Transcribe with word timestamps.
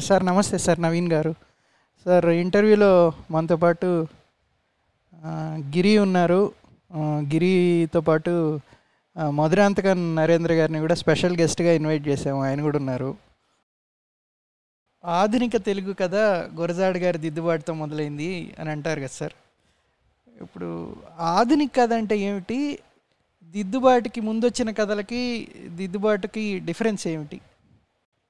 Sir 0.00 0.22
నమస్తే 0.26 0.58
sir 0.58 0.80
Naveen 0.82 1.12
గారు. 1.12 1.32
Sir 2.04 2.26
ఇంటర్వ్యూలో 2.26 3.12
మనతో 3.30 3.56
పాటు 3.56 3.88
గిరి 5.74 5.98
ఉన్నారు. 5.98 6.40
గిరితో 7.32 8.00
పాటు 8.00 8.32
మధురాంతకన్ 9.30 10.16
నరేంద్ర 10.16 10.52
గారిని 10.52 10.80
కూడా 10.84 10.94
స్పెషల్ 11.02 11.36
గెస్ట్గా 11.40 11.72
ఇన్వైట్ 11.72 12.08
చేసాము 12.08 12.40
ఆయన 12.44 12.60
కూడా 12.62 12.78
ఉన్నారు. 12.78 13.10
ఆధునిక 15.04 15.56
తెలుగు 15.56 15.92
కథ 16.00 16.14
గురజాడ 16.58 16.96
గారి 16.96 17.18
దిద్దుబాటుతో 17.18 17.72
మొదలైంది 17.74 18.30
అని 18.58 18.70
అంటారు 18.70 19.00
కదా 19.00 19.14
సార్. 19.20 19.32
ఇప్పుడు 20.42 20.70
ఆధునిక 21.18 21.72
కథ 21.80 21.92
అంటే 21.92 22.16
ఏమిటి? 22.18 22.78
దిద్దుబాటుకి 23.54 24.20
ముందు 24.20 24.44
వచ్చిన 24.46 24.70
కథలకి 24.70 25.48
దిద్దుబాటుకి 25.78 26.44
డిఫరెన్స్ 26.58 27.04
ఏమిటి? 27.08 27.40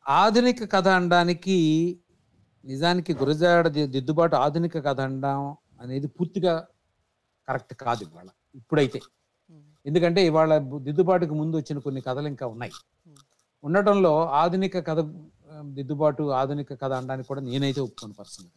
ఆధునిక 0.07 0.73
కథ 0.73 0.89
అనడానికి 0.89 1.57
నిజానికి 2.65 3.15
గురజాడ 3.15 3.69
దిద్దుబాటు 3.69 4.37
ఆధునిక 4.37 4.85
కథ 4.85 5.01
అనడం 5.01 5.57
అనేది 5.81 6.07
పూర్తిగా 6.07 6.67
కరెక్ట్ 7.49 7.75
కాదు 7.75 8.05
ఇవాళ. 8.05 8.29
ఇప్పుడైతే. 8.55 9.01
ఎందుకంటే 9.87 10.27
ఇవాళ 10.27 10.59
దిద్దుబాటుకు 10.59 11.35
ముందు 11.35 11.57
వచ్చిన 11.57 11.79
కొన్ని 11.79 12.01
కథలు 12.01 12.29
ఇంకా 12.29 12.47
ఉన్నాయి. 12.47 12.73
ఉండటంలో 13.65 14.25
ఆధునిక 14.27 14.87
కథ 14.87 15.01
దిద్దుబాటు 15.63 16.23
ఆధునిక 16.23 16.73
కథ 16.83 16.93
అనడానికి 16.93 17.29
కూడా 17.29 17.41
నేనైతే 17.41 17.81
ఒప్పుకోను 17.81 18.15
పర్సనల్ 18.15 18.51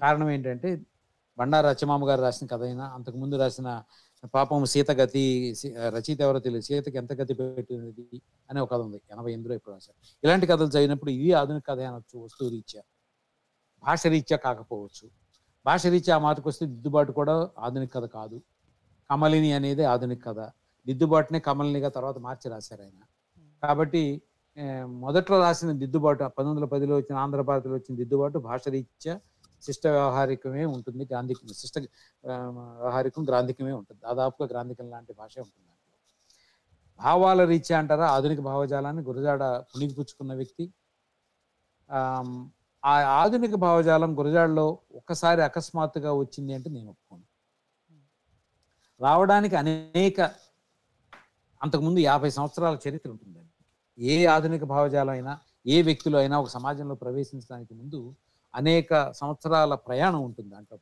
కారణం 0.00 0.30
ఏంటంటే 0.30 0.80
బండారు 1.38 1.66
రచమామ 1.66 2.08
గారు 2.08 2.20
రాసిన 2.20 2.46
కథ 2.46 2.62
అయినా 2.62 2.84
అంతకు 2.86 3.16
ముందు 3.16 3.36
రాసిన 3.36 3.82
పాపం 4.26 4.64
సీత 4.64 4.90
గతి 4.90 5.22
రచయిత 5.94 6.20
ఎవరో 6.20 6.38
తెలియదు. 6.38 6.64
సీతకి 6.64 6.96
ఎంత 6.96 7.12
గతి 7.20 7.34
పెట్టినది 7.34 8.20
అనే 8.50 8.60
ఒక 8.60 8.70
కథ 8.72 8.80
ఉంది. 8.80 9.00
ఎనభై 9.10 9.30
ఎనిమిదిలో 9.32 9.54
ఎప్పుడు 9.54 9.78
సార్ 9.78 9.96
ఇలాంటి 10.24 10.46
కథలు 10.46 10.70
చదివినప్పుడు 10.74 11.10
ఇది 11.10 11.32
ఆధునిక 11.32 11.64
కథ 11.68 11.80
అనొచ్చు 11.80 12.16
వస్తువు 12.24 12.50
రీత్యా. 12.50 12.82
భాష 13.82 14.06
రీత్యా 14.06 14.38
కాకపోవచ్చు. 14.38 15.06
భాష 15.66 15.86
రీత్యా 15.86 16.14
ఆ 16.16 16.18
మాటకు 16.18 16.48
వస్తే 16.48 16.66
దిద్దుబాటు 16.66 17.12
కూడా 17.12 17.34
ఆధునిక 17.58 17.90
కథ 17.94 18.04
కాదు. 18.04 18.36
కమలిని 19.10 19.52
అనేది 19.52 19.84
ఆధునిక 19.84 20.22
కథ. 20.28 20.40
దిద్దుబాటునే 20.86 21.40
కమలినిగా 21.40 21.88
తర్వాత 21.88 22.18
మార్చి 22.18 22.50
రాశారు 22.50 22.82
ఆయన. 22.82 23.00
కాబట్టి 23.62 24.02
మొదట్లో 25.04 25.36
రాసిన 25.40 25.72
దిద్దుబాటు 25.72 26.22
పంతొమ్మిది 26.24 26.56
వందల 26.56 26.68
పదిలో 26.74 26.94
వచ్చిన 26.96 27.16
ఆంధ్ర 27.18 27.40
భారతిలో 27.40 27.74
వచ్చిన 27.74 27.94
దిద్దుబాటు 27.96 28.38
భాష 28.38 28.64
రీత్యా 28.68 29.14
శిష్ట 29.66 29.84
వ్యవహారికమే 29.86 30.64
ఉంటుంది 30.76 31.04
గ్రాంధికం 31.10 31.54
శిష్ట 31.62 31.76
వ్యవహారికం 32.24 33.22
గ్రాంధికమే 33.30 33.72
ఉంటుంది. 33.80 34.00
దాదాపుగా 34.08 34.46
గ్రాంధికం 34.52 34.86
లాంటి 34.90 35.12
భాష 35.20 35.34
ఉంటుంది 35.38 35.68
భావాల 37.00 37.40
రీత్యా 37.44 37.76
అంటారా? 37.78 38.06
ఆధునిక 38.16 38.40
భావజాలాన్ని 38.40 39.02
గురజాడ 39.02 39.42
పుణిగిపుచ్చుకున్న 39.70 40.32
వ్యక్తి. 40.40 40.64
ఆ 42.82 42.94
ఆధునిక 43.22 43.54
భావజాలం 43.64 44.10
గురజాడలో 44.18 44.66
ఒక్కసారి 45.00 45.40
అకస్మాత్తుగా 45.42 46.10
వచ్చింది 46.12 46.52
అంటే 46.54 46.68
నేను 46.70 46.88
ఒప్పుకోను. 46.90 47.26
రావడానికి 49.00 49.56
అనేక 49.56 50.20
అంతకుముందు 51.60 52.00
యాభై 52.00 52.30
సంవత్సరాల 52.30 52.76
చరిత్ర 52.84 53.08
ఉంటుంది 53.10 53.40
ఏ 53.98 54.14
ఆధునిక 54.26 54.64
భావజాలం 54.64 55.12
అయినా 55.12 55.32
ఏ 55.66 55.76
వ్యక్తులు 55.82 56.16
అయినా 56.16 56.36
ఒక 56.40 56.48
సమాజంలో 56.48 56.94
ప్రవేశించడానికి 56.94 57.72
ముందు 57.74 58.00
అనేక 58.54 59.12
సంవత్సరాల 59.12 59.74
ప్రయాణం 59.74 60.20
ఉంటుంది 60.24 60.50
దాంట్లో 60.50 60.78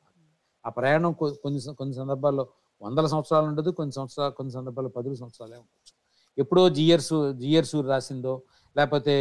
ఆ 0.64 0.70
ప్రయాణం 0.70 1.12
కొన్ని 1.12 1.60
కొన్ని 1.74 1.94
సందర్భాల్లో 1.94 2.48
వందల 2.82 3.06
సంవత్సరాలు 3.06 3.46
ఉండదు 3.46 3.70
కొన్ని 3.70 3.92
సంవత్సరాలు 3.92 4.32
కొన్ని 4.32 4.52
సందర్భాల్లో 4.52 4.90
పదుల 4.90 5.14
సంవత్సరాలే 5.14 5.56
ఉండొచ్చు. 5.56 5.92
ఎప్పుడో 6.38 6.68
జియర్సు 6.68 7.32
జియర్సు 7.32 7.80
రాసిందో 7.80 8.42
లేకపోతే 8.76 9.14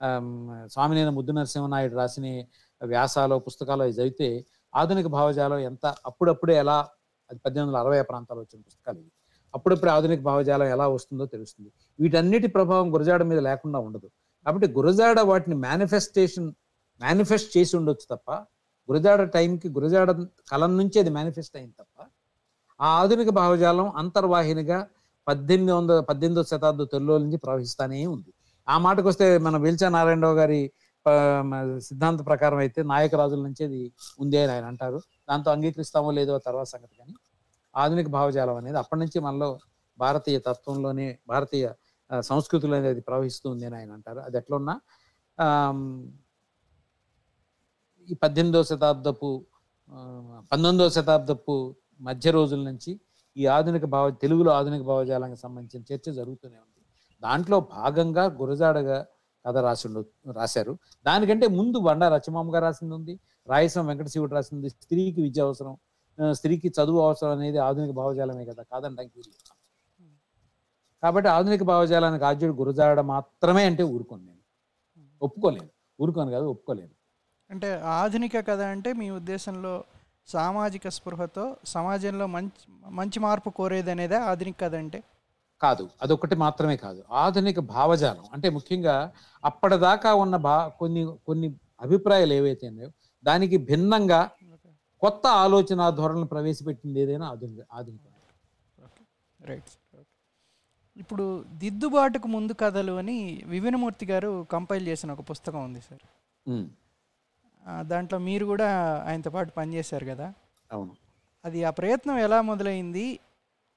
ఆమ్, 0.00 0.68
స్వామినేని 0.68 1.10
ముద్దు 1.10 1.32
నరసింహనాయుడు 1.32 1.94
రాసిన 1.94 2.26
వ్యాసాలు 2.80 3.38
పుస్తకాలు 3.38 3.84
చదివితే 3.84 4.46
ఆధునిక 4.74 5.06
భావజాలం 5.06 5.58
ఎంత 5.58 5.94
అప్పుడప్పుడే 6.06 6.54
ఎలా 6.54 6.76
అది 7.30 7.38
పద్దెనిమిది 7.38 7.68
వందల 7.68 7.80
అరవై 7.80 8.02
ప్రాంతాలు 8.02 8.40
వచ్చిన 8.40 8.60
పుస్తకాలు 8.62 8.98
ఇవి. 8.98 9.10
అప్పుడప్పుడు 9.54 9.90
ఆధునిక 9.90 10.20
భావజాలం 10.20 10.66
ఎలా 10.66 10.88
వస్తుందో 10.88 11.26
తెలుస్తుంది. 11.26 11.70
వీటన్నిటి 11.98 12.46
ప్రభావం 12.46 12.94
గురజాడ 12.94 13.22
మీద 13.22 13.38
లేకుండా 13.38 13.78
ఉండదు. 13.78 14.08
కాబట్టి 14.46 14.68
గురజాడ 14.72 15.20
వాటిని 15.20 15.54
మేనిఫెస్టేషన్ 15.54 16.48
మేనిఫెస్ట్ 17.00 17.50
చేసి 17.56 17.72
ఉండొచ్చు 17.80 18.06
తప్ప 18.12 18.30
గురజాడ 18.88 19.22
టైంకి 19.36 19.68
గురజాడ 19.76 20.10
కలం 20.52 20.72
నుంచి 20.80 20.96
అది 21.02 21.10
మేనిఫెస్ట్ 21.16 21.56
అయింది 21.58 21.74
తప్ప 21.80 21.96
ఆ 22.80 22.88
ఆధునిక 23.00 23.30
భావజాలం 23.40 23.86
అంతర్వాహినిగా 24.02 24.78
పద్దెనిమిది 25.26 25.72
వందల 25.72 25.98
పద్దెనిమిదో 26.10 26.42
శతాబ్ద 26.50 26.82
తొలిలో 26.92 27.14
నుంచి 27.24 27.38
ప్రవహిస్తానే 27.44 27.98
ఉంది. 28.14 28.30
ఆ 28.68 28.74
మాటకు 28.86 29.06
వస్తే 29.10 29.26
మన 29.46 29.56
వీల్చా 29.64 29.88
నారాయణరావు 29.96 30.36
గారి 30.40 30.60
సిద్ధాంత 31.88 32.20
ప్రకారం 32.28 32.58
అయితే 32.64 32.80
నాయక 32.92 33.14
రాజుల 33.20 33.40
నుంచి 33.48 33.62
అది 33.68 33.80
ఉంది 34.22 34.36
అని 34.42 34.52
ఆయన 34.54 34.66
అంటారు. 34.72 34.98
దాంతో 35.28 35.48
అంగీకరిస్తామో 35.54 36.10
లేదో 36.18 36.34
తర్వాత 36.46 36.68
సంగతి 36.74 36.94
కానీ 37.00 37.14
ఆధునిక 37.74 38.08
భావజాలం 38.16 38.56
అనేది 38.60 38.78
అప్పటి 38.82 39.00
నుంచి 39.02 39.18
మనలో 39.26 39.50
భారతీయ 39.98 40.38
తత్వంలోనే 40.48 41.06
భారతీయ 41.32 41.66
సంస్కృతిలో 42.30 42.74
అనేది 42.80 43.02
ప్రవహిస్తూ 43.08 43.46
ఉంది 43.54 43.64
అని 43.68 43.76
ఆయన 43.80 43.90
అంటారు. 43.98 44.20
అది 44.28 44.36
ఎట్లున్నా 44.42 44.74
ఈ 48.10 48.14
పద్దెనిమిదవ 48.14 48.62
శతాబ్దపు 48.62 49.28
పంతొమ్మిదవ 50.52 50.88
శతాబ్దపు 50.88 51.54
మధ్య 52.00 52.30
రోజుల 52.36 52.60
నుంచి 52.68 52.92
ఈ 53.36 53.46
ఆధునిక 53.56 53.84
భావ 53.94 54.10
తెలుగులో 54.22 54.50
ఆధునిక 54.52 54.82
భావజాలానికి 54.82 55.40
సంబంధించిన 55.40 55.80
చర్చ 55.90 56.06
జరుగుతూనే 56.18 56.58
ఉంది. 56.64 56.80
దాంట్లో 57.22 57.60
భాగంగా 57.76 58.24
గురజాడగా 58.40 58.98
కథ 59.44 59.56
రాసి 59.66 59.88
రాశారు. 60.38 60.72
దానికంటే 61.06 61.46
ముందు 61.58 61.78
బండా 61.78 62.06
రచమామ 62.16 62.54
గారు 62.54 62.64
రాసింది 62.64 62.94
ఉంది 62.94 63.14
రాయసం 63.48 63.86
వెంకటశివుడు 63.86 64.32
రాసింది 64.34 64.68
స్త్రీకి 64.68 65.20
విద్య 65.22 65.40
అవసరం 65.40 65.76
స్త్రీకి 66.32 66.68
చదువు 66.68 67.00
అవసరం 67.06 67.30
అనేది 67.30 67.58
ఆధునిక 67.68 67.92
భావజాలమే 68.00 68.44
కదా 68.44 68.62
కాదంటానికి 68.72 69.22
కాబట్టి 71.02 71.28
ఆధునిక 71.28 71.62
భావజాలానికి 71.62 72.24
ఆద్యుడు 72.24 72.54
గురజాడ 72.56 73.00
మాత్రమే 73.14 73.62
అంటే 73.64 73.82
ఊరుకోను 73.94 74.24
నేను. 74.24 74.42
ఒప్పుకోలేను. 75.22 75.70
ఊరుకోను 76.00 76.30
కాదు 76.30 76.46
ఒప్పుకోలేను. 76.54 76.94
అంటే 77.50 77.68
ఆధునిక 77.94 78.40
కథ 78.48 78.60
అంటే 78.72 78.90
మీ 78.92 79.06
ఉద్దేశంలో 79.10 79.72
సామాజిక 80.28 80.88
స్పృహతో 80.88 81.44
సమాజంలో 81.66 82.26
మంచి 82.34 82.60
మంచి 82.90 83.18
మార్పు 83.20 83.50
కోరేది 83.50 83.90
అనేదే 83.90 84.18
ఆధునిక 84.28 84.56
కథ 84.60 84.74
అంటే? 84.74 84.98
కాదు 85.60 85.84
అదొకటి 86.02 86.36
మాత్రమే 86.36 86.76
కాదు. 86.76 87.00
ఆధునిక 87.22 87.60
భావజాలం 87.72 88.26
అంటే 88.32 88.48
ముఖ్యంగా 88.50 88.94
అప్పటిదాకా 89.42 90.10
ఉన్న 90.14 90.36
భా 90.46 90.54
కొన్ని 90.80 91.02
కొన్ని 91.26 91.48
అభిప్రాయాలు 91.80 92.34
ఏవైతే 92.34 92.68
ఉన్నాయో 92.68 92.90
దానికి 93.24 93.56
భిన్నంగా 93.68 94.20
కొత్త 95.02 95.26
ఆలోచన 95.42 95.90
ధోరణులు 95.90 96.26
ప్రవేశపెట్టింది 96.26 97.00
ఏదైనా 97.00 97.26
ఆధునిక 97.32 97.60
ఆధునిక 97.72 98.06
రైట్ 99.40 99.70
ఇప్పుడు 100.96 101.26
దిద్దుబాటుకు 101.58 102.28
ముందు 102.28 102.52
కథలు 102.60 102.92
అని 103.02 103.18
వివినమూర్తి 103.46 104.06
గారు 104.06 104.30
కంపైల్ 104.52 104.88
చేసిన 104.88 105.12
ఒక 105.12 105.22
పుస్తకం 105.30 105.60
ఉంది 105.64 105.80
సార్. 105.80 106.02
దాంట్లో 107.80 108.18
మీరు 108.18 108.46
కూడా 108.46 108.96
ఆయనతో 109.06 109.30
పాటు 109.30 109.50
పనిచేశారు 109.50 110.06
కదా? 110.06 110.32
అవును. 110.72 110.96
అది 111.44 111.64
ఆ 111.64 111.70
ప్రయత్నం 111.70 112.18
ఎలా 112.18 112.42
మొదలైంది? 112.42 113.18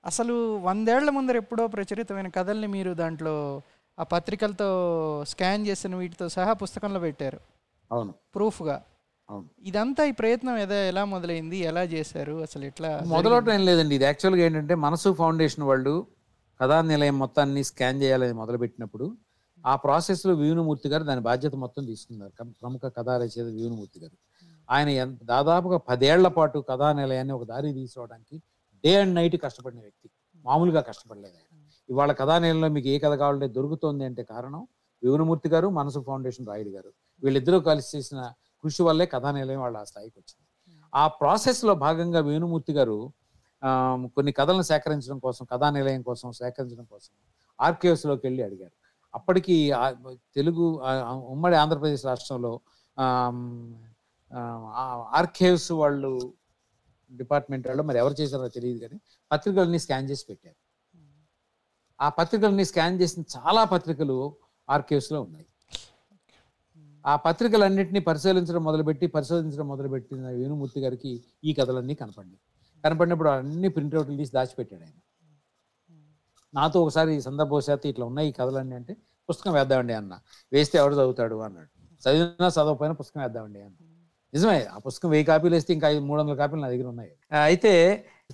అసలు 0.05 0.57
వందేళ్ళ 0.57 1.09
ముందర 1.09 1.35
ఎప్పుడో 1.37 1.67
ప్రచురితమైన 1.67 2.27
కథల్ని 2.27 2.67
మీరు 2.67 2.93
దాంట్లో 2.93 3.61
ఆ 3.99 4.03
పత్రికలతో 4.03 4.69
స్కాన్ 5.27 5.67
చేసిన 5.67 5.95
వీటితో 5.95 6.29
సహా 6.29 6.53
పుస్తకంలో 6.53 6.99
పెట్టారు. 6.99 7.39
అవును. 7.91 8.13
ప్రూఫ్గా. 8.35 8.83
అవును. 9.29 9.49
ఇదంతా 9.63 10.05
ఈ 10.05 10.11
ప్రయత్నం 10.11 10.57
ఏదో 10.57 10.73
ఎలా 10.73 11.05
మొదలైంది? 11.05 11.57
ఎలా 11.57 11.83
చేశారు? 11.83 12.41
అసలు 12.41 12.65
ఎట్లా 12.65 13.01
మొదలవటం 13.05 13.53
ఏం 13.53 13.65
లేదండి. 13.65 13.95
ఇది 13.95 14.03
యాక్చువల్గా 14.03 14.45
ఏంటంటే 14.45 14.75
మనసు 14.75 15.13
ఫౌండేషన్ 15.13 15.63
వాళ్ళు 15.63 16.07
కథా 16.61 16.81
నిలయం 16.81 17.19
మొత్తాన్ని 17.19 17.63
స్కాన్ 17.63 18.01
చేయాలని 18.01 18.33
మొదలుపెట్టినప్పుడు 18.33 19.17
ఆ 19.63 19.75
ప్రాసెస్లో 19.75 20.33
వివినమూర్తి 20.33 20.89
గారు 20.89 21.03
దాని 21.03 21.21
బాధ్యత 21.21 21.55
మొత్తం 21.55 21.83
తీసుకున్నారు. 21.85 22.31
ప్రముఖ 22.61 22.81
కథా 22.97 23.17
రచయిత 23.17 23.47
వివినమూర్తి 23.53 23.99
గారు. 23.99 24.15
ఆయన 24.69 24.89
దాదాపుగా 25.23 25.77
పదేళ్ళ 25.89 26.27
పాటు 26.29 26.65
కథా 26.69 26.93
నిలయాన్ని 26.93 27.33
ఒక 27.33 27.43
దారి 27.43 27.73
తీసుకోవడానికి 27.73 28.35
డే 28.83 29.01
అండ్ 29.01 29.15
నైట్ 29.15 29.37
కష్టపడిన 29.41 29.79
వ్యక్తి. 29.79 30.07
మామూలుగా 30.45 30.81
కష్టపడలేదు 30.81 31.35
ఆయన. 31.35 31.49
ఇవాళ 31.89 32.11
కథా 32.11 32.39
నిలయంలో 32.39 32.67
మీకు 32.69 32.87
ఏ 32.87 32.99
కథ 32.99 33.13
కావాలంటే 33.13 33.47
దొరుకుతోంది 33.47 34.03
అంటే 34.05 34.23
కారణం 34.23 34.61
వివనమూర్తి 35.03 35.49
గారు 35.49 35.67
మనసు 35.69 35.99
ఫౌండేషన్ 35.99 36.47
రాయుడు 36.47 36.69
గారు. 36.69 36.89
వీళ్ళిద్దరూ 37.23 37.59
కలిసి 37.61 37.97
చేసిన 37.97 38.19
కృషి 38.63 38.83
వల్లే 38.83 39.05
కథా 39.05 39.31
నిలయం 39.31 39.61
వాళ్ళ 39.61 39.77
ఆ 39.77 39.83
స్థాయికి 39.83 40.19
వచ్చింది. 40.19 40.45
ఆ 40.93 41.07
ప్రాసెస్లో 41.19 41.75
భాగంగా 41.77 42.19
వేణుమూర్తి 42.19 42.73
గారు 42.73 42.97
ఆ, 43.61 43.69
కొన్ని 44.15 44.31
కథలను 44.31 44.61
సేకరించడం 44.63 45.19
కోసం 45.19 45.45
కథా 45.45 45.69
నిలయం 45.69 46.01
కోసం 46.01 46.31
సేకరించడం 46.33 46.85
కోసం 46.85 47.11
ఆర్కేవ్స్లోకి 47.59 48.21
వెళ్ళి 48.25 48.43
అడిగారు. 48.43 48.73
అప్పటికి 49.13 49.55
తెలుగు 50.35 50.65
ఉమ్మడి 51.33 51.55
ఆంధ్రప్రదేశ్ 51.55 52.03
రాష్ట్రంలో 52.05 52.53
ఆర్కేవ్స్ 55.19 55.71
వాళ్ళు 55.81 56.11
డిపార్ట్మెంట్ 57.11 57.65
వాళ్ళు 57.67 57.83
మరి 57.83 57.97
ఎవరు 57.97 58.15
చేశారో 58.21 58.47
తెలియదు 58.57 58.79
కానీ 58.83 58.97
పత్రికల్ని 59.31 59.79
స్కాన్ 59.85 60.07
చేసి 60.11 60.25
పెట్టారు. 60.29 60.59
ఆ 61.99 62.07
పత్రికల్ని 62.19 62.65
స్కాన్ 62.65 62.95
చేసిన 63.01 63.23
చాలా 63.35 63.63
పత్రికలు 63.73 64.17
ఆర్కేవ్స్లో 64.69 65.19
ఉన్నాయి 65.21 65.47
ఆ 67.05 67.13
పత్రికలన్నింటినీ 67.25 67.99
పరిశీలించడం 67.99 68.63
మొదలుపెట్టి 68.63 69.05
పరిశోధించడం 69.07 69.67
మొదలుపెట్టిన 69.67 70.27
వేణుమూర్తి 70.37 70.79
గారికి 70.79 71.11
ఈ 71.43 71.53
కథలన్నీ 71.53 71.95
కనపడి 72.01 72.35
కనపడినప్పుడు 72.83 73.29
అన్ని 73.29 73.69
ప్రింట్అవుట్లు 73.75 74.15
తీసి 74.17 74.33
దాచిపెట్టాడు 74.37 74.83
ఆయన. 74.83 74.97
నాతో 76.53 76.77
ఒకసారి 76.85 77.11
ఈ 77.17 77.21
సందర్భవశాత్తు 77.27 77.87
ఇట్లా 77.91 78.05
ఉన్నాయి 78.11 78.27
ఈ 78.31 78.33
కథలన్నీ 78.39 78.75
అంటే 78.79 78.93
పుస్తకం 79.29 79.53
వేద్దామండి 79.57 79.93
అన్న. 79.99 80.13
వేస్తే 80.53 80.75
ఎవడు 80.81 80.95
చదువుతాడు 80.99 81.35
అన్నాడు. 81.47 81.69
చదివినా 82.03 82.47
చదవకపోయినా 82.55 82.95
పుస్తకం 83.01 83.21
వేద్దామండి 83.25 83.59
అన్న. 83.67 83.75
నిజమే 84.33 84.59
ఆ 84.75 84.77
పుస్తకం 84.85 85.09
వెయ్యి 85.13 85.25
కాపీలు 85.29 85.53
వేస్తే 85.55 85.71
ఇంకా 85.77 85.87
ఐదు 85.93 86.01
మూడు 86.09 86.19
వందల 86.21 86.35
కాపీలు 86.41 86.61
నా 86.63 86.69
దగ్గర 86.73 86.87
ఉన్నాయి. 86.93 87.11
అయితే 87.47 87.71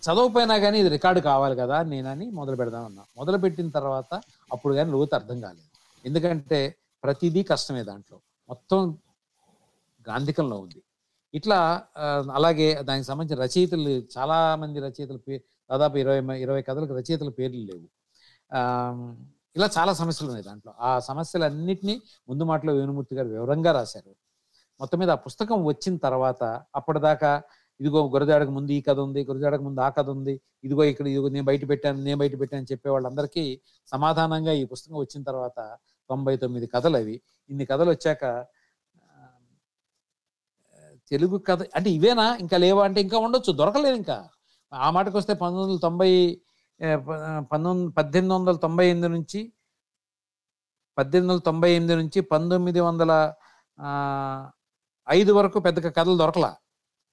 చదవకపోయినా 0.05 0.55
కానీ 0.65 0.77
ఇది 0.83 0.89
రికార్డు 0.95 1.21
కావాలి 1.29 1.55
కదా 1.61 1.77
నేనని 1.91 2.25
మొదలు 2.39 2.57
పెడదామన్నా 2.61 3.03
మొదలు 3.19 3.37
పెట్టిన 3.45 3.69
తర్వాత 3.77 4.11
అప్పుడు 4.53 4.73
కానీ 4.77 4.89
లోతు 4.95 5.15
అర్థం 5.19 5.37
కాలేదు. 5.45 5.67
ఎందుకంటే 6.05 6.59
ప్రతిదీ 7.03 7.41
కష్టమే 7.51 7.83
దాంట్లో. 7.89 8.17
మొత్తం 8.49 8.79
గాంధికంలో 10.07 10.57
ఉంది. 10.65 10.79
ఇట్లా 11.33 11.57
అలాగే 12.37 12.67
దానికి 12.87 13.07
సంబంధించిన 13.09 13.39
రచయితలు 13.45 13.91
చాలా 14.17 14.37
మంది 14.61 14.79
రచయితల 14.87 15.17
పే 15.27 15.35
దాదాపు 15.69 15.97
ఇరవై 16.03 16.19
ఇరవై 16.45 16.61
కథలకు 16.69 16.93
రచయితల 16.99 17.29
పేర్లు 17.39 17.61
లేవు. 17.69 17.85
ఇలా 19.55 19.69
చాలా 19.77 19.93
సమస్యలు 19.93 20.29
ఉన్నాయి 20.31 20.45
దాంట్లో. 20.45 20.73
ఆ 20.79 20.99
సమస్యలన్నింటినీ 20.99 21.95
ముందు 22.29 22.43
మాటలో 22.43 22.73
వేణుమూర్తి 22.73 23.15
గారు 23.15 23.27
వివరంగా 23.27 23.71
రాశారు. 23.71 24.11
మొత్తం 24.79 24.97
మీద 24.99 25.09
ఆ 25.09 25.15
పుస్తకం 25.15 25.65
వచ్చిన 25.65 25.97
తర్వాత 25.97 26.43
అప్పటిదాకా 26.75 27.31
ఇదిగో 27.79 28.09
గురజాడకు 28.09 28.51
ముందు 28.51 28.71
ఈ 28.71 28.81
కథ 28.81 28.99
ఉంది 28.99 29.25
గురజాడకు 29.25 29.63
ముందు 29.63 29.81
ఆ 29.81 29.89
కథ 29.89 30.09
ఉంది 30.09 30.33
ఇదిగో 30.63 30.83
ఇక్కడ 30.83 31.07
ఇదిగో 31.07 31.29
నేను 31.29 31.45
బయట 31.45 31.69
పెట్టాను 31.69 31.99
నేను 32.03 32.17
బయట 32.17 32.39
పెట్టాను 32.39 32.61
అని 32.61 32.71
చెప్పే 32.71 32.89
వాళ్ళందరికీ 32.89 33.43
సమాధానంగా 33.87 34.51
ఈ 34.51 34.63
పుస్తకం 34.65 34.97
వచ్చిన 34.97 35.23
తర్వాత 35.23 35.59
తొంభై 36.09 36.37
తొమ్మిది 36.37 36.67
కథలు 36.67 36.97
అవి. 36.97 37.21
ఇన్ని 37.49 37.65
కథలు 37.65 37.89
వచ్చాక 37.91 38.23
తెలుగు 41.11 41.37
కథ 41.37 41.61
అంటే 41.75 41.89
ఇవేనా? 41.89 42.37
ఇంకా 42.39 42.57
లేవా? 42.57 42.83
అంటే 42.85 43.01
ఇంకా 43.01 43.17
ఉండొచ్చు 43.17 43.51
దొరకలేదు 43.53 43.95
ఇంకా. 43.95 44.17
ఆ 44.73 44.91
మాటకు 44.91 45.17
వస్తే 45.17 45.33
పంతొమ్మిది 45.33 45.67
వందల 45.67 45.79
తొంభై 45.81 46.11
పంతొమ్మిది 47.51 47.91
పద్దెనిమిది 47.91 48.33
వందల 48.33 48.55
తొంభై 48.55 48.85
ఎనిమిది 48.89 49.09
నుంచి 49.13 49.39
పద్దెనిమిది 50.97 51.31
వందల 51.31 51.41
తొంభై 51.41 51.71
ఎనిమిది 51.71 51.95
నుంచి 51.95 52.19
పంతొమ్మిది 52.21 52.79
వందల 52.79 53.33
ఐదు 55.09 55.31
వరకు 55.33 55.59
పెద్దగా 55.59 55.89
కథలు 55.89 56.17
దొరకలా. 56.17 56.55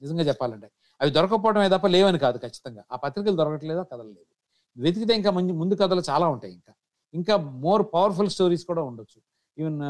నిజంగా 0.02 0.22
చెప్పాలంటే. 0.22 0.70
అవి 1.00 1.10
దొరకపోవడమే 1.10 1.68
తప్ప 1.68 1.86
లేవని 1.86 2.18
కాదు 2.18 2.38
ఖచ్చితంగా. 2.38 2.82
ఆ 2.92 2.96
పత్రికలు 2.96 3.36
దొరకట్లేదు? 3.36 3.82
కథలు 3.92 4.10
లేవు. 4.16 4.34
వెతికితే 4.82 5.14
ఇంకా 5.14 5.30
మంచి 5.30 5.52
ముందు 5.52 5.74
కథలు 5.74 6.02
చాలా 6.10 6.26
ఉంటాయి 6.28 6.52
ఇంకా. 6.54 6.72
ఇంకా 7.14 7.36
మోర్ 7.36 7.82
పవర్ఫుల్ 7.94 8.30
స్టోరీస్ 8.30 8.64
కూడా 8.64 8.82
ఉండొచ్చు. 8.82 9.20
ఈవెన్ 9.58 9.80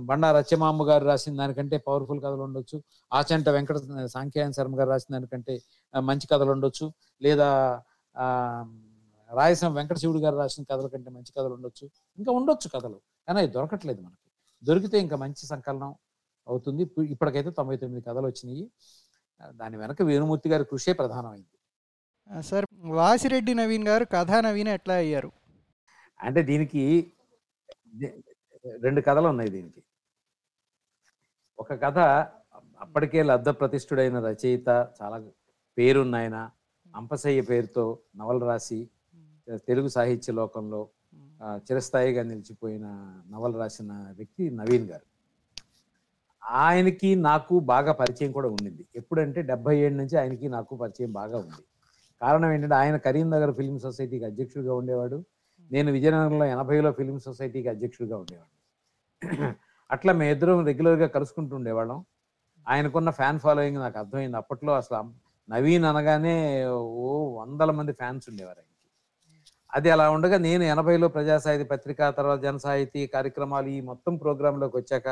బండా 0.00 0.28
రచ్చమాంబ 0.38 0.82
గారు 0.82 1.04
రాసిన 1.04 1.36
దానికంటే 1.36 1.76
పవర్ఫుల్ 1.78 2.20
కథలు 2.20 2.42
ఉండొచ్చు. 2.48 2.82
ఆచంట 3.12 3.48
వెంకట 3.48 3.76
సాంఖ్యాయన 4.06 4.50
శర్మ 4.50 4.78
గారు 4.78 4.88
రాసిన 4.88 5.12
దానికంటే 5.14 5.54
మంచి 6.00 6.26
కథలు 6.26 6.50
ఉండొచ్చు. 6.50 6.92
లేదా 7.22 7.82
ఆ 9.34 9.36
రాయసం 9.38 9.70
వెంకట 9.74 9.98
శివుడు 10.02 10.18
గారు 10.24 10.36
రాసిన 10.40 10.64
కథల 10.70 10.86
కంటే 10.92 11.10
మంచి 11.14 11.30
కథలు 11.36 11.54
ఉండొచ్చు. 11.56 11.84
ఇంకా 12.18 12.30
ఉండొచ్చు 12.38 12.68
కథలు 12.74 12.98
కానీ 13.28 13.38
అవి 13.42 13.48
దొరకట్లేదు 13.56 14.00
మనకి. 14.06 14.20
దొరికితే 14.62 14.96
ఇంకా 15.04 15.16
మంచి 15.22 15.44
సంకలనం 15.52 15.90
అవుతుంది. 16.46 16.82
ఇప్పటికైతే 17.14 17.50
తొంభై 17.50 17.76
తొమ్మిది 17.82 18.02
కథలు 18.08 18.26
వచ్చినాయి. 18.26 18.64
దాని 19.60 19.76
వెనక 19.76 20.02
వేణుమూర్తి 20.02 20.48
గారి 20.48 20.64
కృషే 20.64 20.92
ప్రధానమైంది. 20.92 21.50
సార్ 22.48 22.66
వాసిరెడ్డి 22.98 23.54
నవీన్ 23.54 23.86
గారు 23.88 24.04
కథా 24.14 24.38
నవీన్ 24.40 24.70
ఎట్లా 24.76 24.94
అయ్యారు? 24.94 25.30
అంటే 26.20 26.40
దీనికి 26.42 26.84
రెండు 28.84 29.00
కథలు 29.00 29.28
ఉన్నాయి 29.28 29.50
దీనికి. 29.50 29.80
ఒక 31.58 31.72
కథ 31.84 31.98
అప్పటికే 32.80 33.20
లబ్ధ 33.22 33.48
ప్రతిష్ఠుడైన 33.60 34.18
రచయిత 34.28 34.68
చాలా 35.00 35.16
పేరున్న 35.76 36.14
ఆయన 36.14 36.36
అంపసయ్య 36.94 37.40
పేరుతో 37.50 37.84
నవల 38.16 38.38
రాసి 38.44 38.80
తెలుగు 39.68 39.88
సాహిత్య 39.96 40.32
లోకంలో 40.38 40.80
చిరస్థాయిగా 41.66 42.22
నిలిచిపోయిన 42.30 42.86
నవల 43.32 43.52
రాసిన 43.60 43.92
వ్యక్తి 44.18 44.44
నవీన్ 44.60 44.86
గారు. 44.92 45.06
ఆయనకి 46.42 47.10
నాకు 47.28 47.54
బాగా 47.72 47.92
పరిచయం 48.00 48.32
కూడా 48.36 48.48
ఉండింది. 48.54 48.82
ఎప్పుడంటే 49.00 49.40
డెబ్బై 49.50 49.74
ఏడు 49.84 49.96
నుంచి 50.00 50.16
ఆయనకి 50.22 50.46
నాకు 50.56 50.72
పరిచయం 50.82 51.12
బాగా 51.20 51.36
ఉంది. 51.44 51.62
కారణం 52.20 52.50
ఏంటంటే 52.54 52.76
ఆయన 52.82 52.96
కరీంనగర్ 53.06 53.52
ఫిల్మ్ 53.58 53.78
సొసైటీకి 53.86 54.26
అధ్యక్షుడిగా 54.30 54.74
ఉండేవాడు. 54.80 55.18
నేను 55.70 55.90
విజయనగరంలో 55.96 56.46
ఎనభైలో 56.54 56.90
ఫిల్మ్ 56.98 57.20
సొసైటీకి 57.26 57.68
అధ్యక్షుడిగా 57.74 58.16
ఉండేవాడు 58.22 58.52
అట్లా 59.90 60.12
మేము 60.18 60.30
ఇద్దరం 60.34 60.58
రెగ్యులర్గా 60.68 61.06
కలుసుకుంటూ 61.16 61.52
ఉండేవాళ్ళం. 61.58 61.98
ఆయనకున్న 62.66 63.10
ఫ్యాన్ 63.18 63.38
ఫాలోయింగ్ 63.44 63.78
నాకు 63.84 63.96
అర్థమైంది. 64.02 64.36
అప్పట్లో 64.42 64.72
అసలు 64.80 64.98
నవీన్ 65.48 65.84
అనగానే 65.90 66.36
ఓ 67.04 67.08
వందల 67.40 67.70
మంది 67.78 67.92
ఫ్యాన్స్ 68.00 68.26
ఉండేవారు 68.30 68.60
ఆయనకి 68.60 68.73
అది 69.74 69.88
అలా 69.94 70.04
ఉండగా 70.16 70.36
నేను 70.46 70.64
ఎనభైలో 70.72 71.06
ప్రజాసాహితీ 71.16 71.64
పత్రిక 71.72 71.98
తర్వాత 72.18 72.38
జనసాహితీ 72.48 73.00
కార్యక్రమాలు 73.14 73.68
ఈ 73.76 73.78
మొత్తం 73.90 74.14
ప్రోగ్రాంలోకి 74.22 74.76
వచ్చాక 74.80 75.08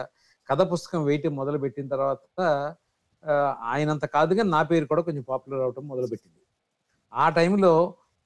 కథ 0.48 0.60
పుస్తకం 0.72 1.00
వేయటం 1.08 1.32
మొదలు 1.40 1.58
పెట్టిన 1.64 1.86
తర్వాత 1.94 2.40
ఆయనంత 3.72 4.04
కాదు 4.16 4.32
కానీ 4.38 4.50
నా 4.56 4.60
పేరు 4.70 4.86
కూడా 4.92 5.02
కొంచెం 5.08 5.24
పాపులర్ 5.30 5.62
అవటం 5.66 5.84
మొదలుపెట్టింది. 5.92 6.40
ఆ 7.12 7.26
టైంలో 7.38 7.72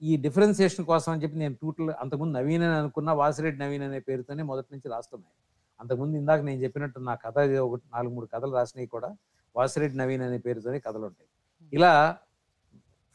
ఈ 0.02 0.12
డిఫరెన్సియేషన్ 0.24 0.86
కోసం 0.90 1.10
అని 1.12 1.22
చెప్పి 1.22 1.36
నేను 1.42 1.54
టూటల్ 1.62 1.90
అంతకుముందు 2.02 2.34
నవీన్ 2.38 2.64
అని 2.66 2.76
అనుకున్న 2.80 3.10
వాసిరెడ్డి 3.20 3.58
నవీన్ 3.64 3.84
అనే 3.86 3.98
పేరుతోనే 4.08 4.42
మొదటి 4.50 4.68
నుంచి 4.74 4.88
రాస్తున్నాయి. 4.94 5.34
అంతకుముందు 5.80 6.16
ఇందాక 6.22 6.40
నేను 6.48 6.60
చెప్పినట్టు 6.64 6.98
నా 7.08 7.14
కథ 7.24 7.38
ఒకటి 7.66 7.84
నాలుగు 7.94 8.12
మూడు 8.16 8.28
కథలు 8.34 8.52
రాసినవి 8.58 8.88
కూడా 8.96 9.10
వాసిరెడ్డి 9.54 9.96
నవీన్ 10.02 10.24
అనే 10.28 10.38
పేరుతోనే 10.46 10.78
కథలు 10.86 11.04
ఉంటాయి 11.10 11.28
ఇలా 11.72 11.92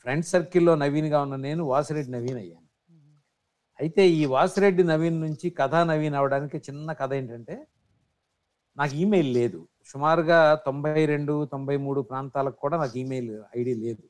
ఫ్రెండ్ 0.05 0.27
సర్కిల్లో 0.33 0.73
నవీన్గా 0.83 1.19
ఉన్న 1.25 1.35
నేను 1.47 1.63
వాసిరెడ్డి 1.71 2.11
నవీన్ 2.17 2.39
అయ్యాను. 2.43 2.60
అయితే 3.81 4.03
ఈ 4.19 4.23
వాసిరెడ్డి 4.33 4.83
నవీన్ 4.91 5.19
నుంచి 5.25 5.47
కథా 5.59 5.79
నవీన్ 5.89 6.15
అవడానికి 6.21 6.57
చిన్న 6.67 6.93
కథ 7.01 7.11
ఏంటంటే 7.19 7.55
నాకు 8.77 8.93
ఈమెయిల్ 9.03 9.29
లేదు. 9.39 9.59
సుమారుగా 9.91 10.39
తొంభై 10.65 11.01
రెండు 11.11 11.33
తొంభై 11.53 11.77
మూడు 11.85 12.01
ప్రాంతాలకు 12.09 12.57
కూడా 12.63 12.75
నాకు 12.81 12.95
ఈమెయిల్ 13.01 13.31
ఐడి 13.59 13.73
లేదు. 13.85 14.03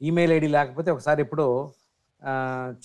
ఈమెయిల్ 0.00 0.32
ఐడి 0.36 0.48
లేకపోతే 0.56 0.90
ఒకసారి 0.94 1.20
ఎప్పుడో 1.26 1.46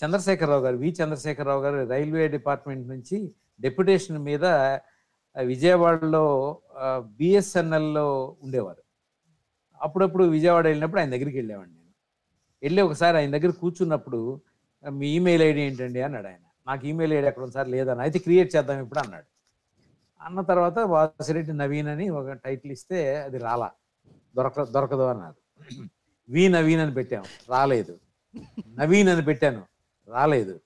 చంద్రశేఖరరావు 0.02 0.64
గారు 0.66 0.78
వి 0.84 0.90
చంద్రశేఖరరావు 1.00 1.62
గారు 1.66 1.78
రైల్వే 1.94 2.26
డిపార్ట్మెంట్ 2.36 2.86
నుంచి 2.94 3.18
డెప్యుటేషన్ 3.66 4.20
మీద 4.30 4.46
విజయవాడలో 5.36 6.26
బిఎస్ఎన్ఎల్లో 7.20 8.08
ఉండేవారు. 8.44 8.82
అప్పుడప్పుడు 9.82 10.24
విజయవాడ 10.36 10.66
వెళ్ళినప్పుడు 10.72 11.02
ఆయన 11.02 11.12
దగ్గరికి 11.16 11.38
వెళ్ళేవాడిని 11.42 11.76
నేను. 11.78 11.94
వెళ్ళి 12.64 12.82
ఒకసారి 12.88 13.16
ఆయన 13.20 13.32
దగ్గర 13.36 13.52
కూర్చున్నప్పుడు 13.62 14.20
మీ 14.90 15.08
ఈమెయిల్ 15.08 15.44
ఐడి 15.44 15.62
ఏంటండి 15.62 16.02
అన్నాడు 16.02 16.28
ఆయన. 16.28 16.44
నాకు 16.68 16.88
ఈమెయిల్ 16.88 17.14
ఐడి 17.14 17.28
అక్కడ 17.28 17.44
ఒకసారి 17.44 17.70
లేదని 17.70 18.02
అయితే 18.02 18.20
క్రియేట్ 18.20 18.56
చేద్దాం 18.56 18.82
ఇప్పుడు 18.82 19.00
అన్నాడు. 19.00 19.26
అన్న 20.22 20.42
తర్వాత 20.42 20.80
వాసిరెడ్డి 20.80 21.54
నవీన్ 21.54 21.88
అని 21.88 22.10
ఒక 22.10 22.32
టైటిల్ 22.32 22.72
ఇస్తే 22.72 23.22
అది 23.22 23.38
రాలా. 23.38 23.72
దొరక 24.36 24.64
దొరకదు 24.64 25.02
అన్నారు. 25.02 25.36
వి 26.30 26.50
నవీన్ 26.50 26.82
అని 26.82 26.94
పెట్టాము 26.94 27.26
రాలేదు. 27.50 28.00
నవీన్ 28.80 29.10
అని 29.10 29.22
పెట్టాను. 29.22 29.64
రాలేదు. 30.08 30.60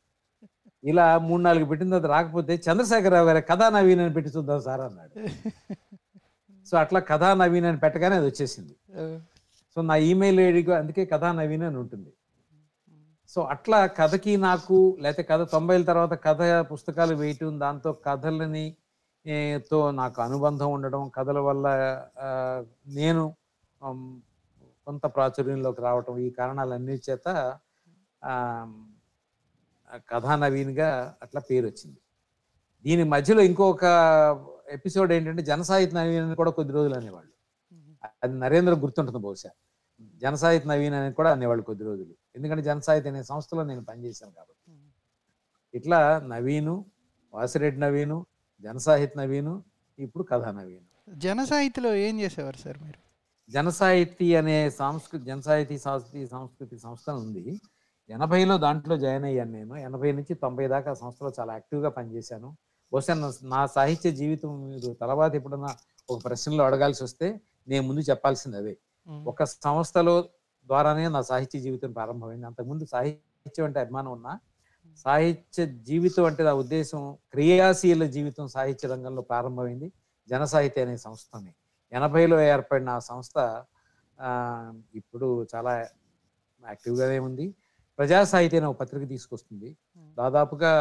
ఇలా 0.84 1.18
మూడు 1.18 1.42
నాలుగు 1.42 1.66
పెట్టిన 1.66 1.90
తర్వాత 1.90 2.12
రాకపోతే 2.12 2.54
చంద్రశేఖరరావు 2.56 3.28
గారి 3.28 3.42
కథా 3.42 3.70
నవీన్ 3.70 4.00
అని 4.00 4.14
పెట్టి 4.14 4.32
చూద్దాం 4.32 4.62
సార్ 4.62 4.82
అన్నాడు. 4.82 5.16
సో 6.66 6.78
అట్లా 6.78 7.00
కథా 7.00 7.34
నవీన్ 7.34 7.66
అని 7.66 7.78
పెట్టగానే 7.78 8.16
అది 8.16 8.26
వచ్చేసింది. 8.26 8.76
సో 9.76 9.82
నా 9.82 9.96
ఈమెయిల్ 9.96 10.40
ఐడికి 10.40 10.72
అందుకే 10.72 11.06
కథా 11.06 11.32
నవీన్ 11.32 11.64
అని 11.64 11.78
ఉంటుంది. 11.78 12.14
సో 13.30 13.42
అట్లా 13.52 13.80
కథకి 13.98 14.34
నాకు 14.44 14.76
లేకపోతే 15.00 15.24
కథ 15.24 15.42
తొంభైల 15.52 15.84
తర్వాత 15.84 16.14
కథ 16.26 16.42
పుస్తకాలు 16.70 17.16
వేయటం 17.16 17.60
దాంతో 17.60 17.92
కథలని 18.06 18.66
తో 19.70 19.92
నాకు 19.98 20.20
అనుబంధం 20.22 20.70
ఉండడం 20.74 21.02
కథల 21.10 21.40
వల్ల 21.42 21.66
నేను 22.96 23.24
కొంత 24.88 25.06
ప్రాచుర్యంలోకి 25.16 25.82
రావటం 25.82 26.18
ఈ 26.20 26.30
కారణాలన్నీ 26.32 26.96
చేత 27.06 27.26
ఆ, 28.22 28.34
కథా 30.10 30.36
నవీన్గా 30.36 30.90
అట్లా 31.24 31.42
పేరు 31.50 31.66
వచ్చింది 31.68 32.00
దీని 32.86 33.04
మధ్యలో 33.08 33.42
ఇంకొక 33.42 33.86
ఎపిసోడ్ 34.72 35.12
ఏంటంటే 35.14 35.44
జనసాహిత్య 35.44 35.96
నవీన్ 36.00 36.24
అని 36.24 36.36
కూడా 36.36 36.52
కొద్ది 36.52 36.74
రోజులు 36.74 36.96
అనేవాళ్ళు. 36.96 37.32
అది 38.24 38.34
నరేంద్ర 38.40 38.74
గుర్తుంటుంది 38.84 39.20
బహుశా. 39.20 39.52
జనసాహిత్య 40.22 40.70
నవీన్ 40.72 40.96
అని 40.96 41.14
కూడా 41.14 41.30
అనేవాళ్ళు 41.32 41.64
కొద్ది 41.64 41.84
రోజులు. 41.84 42.14
ఎందుకంటే 42.38 42.64
జనసాహిత్య 42.64 43.10
అనే 43.10 43.24
సంస్థలో 43.24 43.64
నేను 43.64 43.86
పనిచేశాను 43.86 44.32
కాబట్టి. 44.32 44.74
ఇట్లా 45.78 46.20
నవీను 46.20 46.86
వాసిరెడ్డి 47.34 47.82
నవీను 47.82 48.26
జనసాహిత్య 48.62 49.22
నవీను 49.22 49.64
ఇప్పుడు 50.00 50.24
కథా 50.24 50.52
నవీను. 50.52 51.16
జన 51.16 51.44
సాహిత్యలో 51.44 51.96
ఏం 51.96 52.20
చేసేవారు 52.20 52.58
సార్ 52.58 52.78
మీరు? 52.84 53.08
జనసాహితీ 53.52 54.36
అనే 54.36 54.70
సాంస్కృతి 54.70 55.26
జనసాహితీ 55.26 55.78
సాంస్కృతి 55.78 56.28
సంస్కృతి 56.28 56.80
సంస్థ 56.80 57.10
ఉంది. 57.10 57.62
ఎనభైలో 58.10 58.58
దాంట్లో 58.58 58.98
జాయిన్ 58.98 59.26
అయ్యాను 59.26 59.52
నేను. 59.52 59.76
ఎనభై 59.76 60.12
నుంచి 60.12 60.34
తొంభై 60.34 60.68
దాకా 60.68 60.92
ఆ 60.92 60.94
సంస్థలో 60.94 61.32
చాలా 61.40 61.54
యాక్టివ్గా 61.54 61.90
పనిచేశాను. 61.90 62.58
బహుశా 62.94 63.34
నా- 63.44 63.66
సాహిత్య 63.66 64.12
జీవితం 64.12 64.70
మీరు 64.70 64.94
తర్వాత 64.94 65.36
ఎప్పుడన్నా 65.36 65.76
ఒక 66.10 66.26
ప్రశ్నలో 66.26 66.64
అడగాల్సి 66.64 67.04
వస్తే 67.04 67.42
నేను 67.68 67.88
ముందు 67.88 68.00
చెప్పాల్సింది 68.00 68.58
అదే 68.58 68.78
ఒక 69.26 69.44
సంస్థలో 69.44 70.30
ద్వారానే 70.70 71.08
నా 71.10 71.22
సాహిత్య 71.22 71.60
జీవితం 71.60 71.92
ప్రారంభమైంది. 71.94 72.46
అంతకుముందు 72.46 72.86
సాహిత్యం 72.86 73.66
అంటే 73.66 73.80
అభిమానం 73.80 74.12
ఉన్నా 74.12 74.34
సాహిత్య 75.06 75.62
జీవితం 75.90 76.26
అంటే 76.26 76.44
నా 76.44 76.54
ఉద్దేశం 76.54 77.02
క్రియాశీల 77.32 78.04
జీవితం 78.08 78.46
సాహిత్య 78.48 78.88
రంగంలో 78.88 79.22
ప్రారంభమైంది. 79.22 79.88
జన 80.30 80.44
సాహిత్య 80.46 80.82
అనే 80.82 80.98
సంస్థని. 80.98 81.52
ఎనభైలో 81.92 82.42
ఏర్పడిన 82.48 82.90
ఆ 82.90 83.00
సంస్థ 83.10 83.36
ఆ, 84.20 84.30
ఇప్పుడు 84.94 85.28
చాలా 85.56 85.74
యాక్టివ్గానే 86.64 87.20
ఉంది. 87.20 87.46
ప్రజా 88.00 88.24
సాహిత్య 88.24 88.58
అనే 88.58 88.68
ఒక 88.68 88.80
పత్రిక 88.80 89.10
తీసుకొస్తుంది. 89.10 89.70
దాదాపుగా 90.18 90.72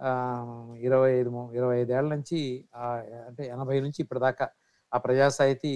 ఆ, 0.00 0.10
ఇరవై 0.78 1.10
ఐదు 1.12 1.30
ఇరవై 1.52 1.76
ఐదేళ్ళ 1.80 2.08
నుంచి 2.14 2.38
ఆ, 2.74 2.84
అంటే 3.26 3.42
ఎనభై 3.46 3.80
నుంచి 3.80 4.02
ఇప్పటిదాకా 4.02 4.46
ఆ 4.92 4.98
ప్రజా 4.98 5.28
సాహితీ 5.28 5.72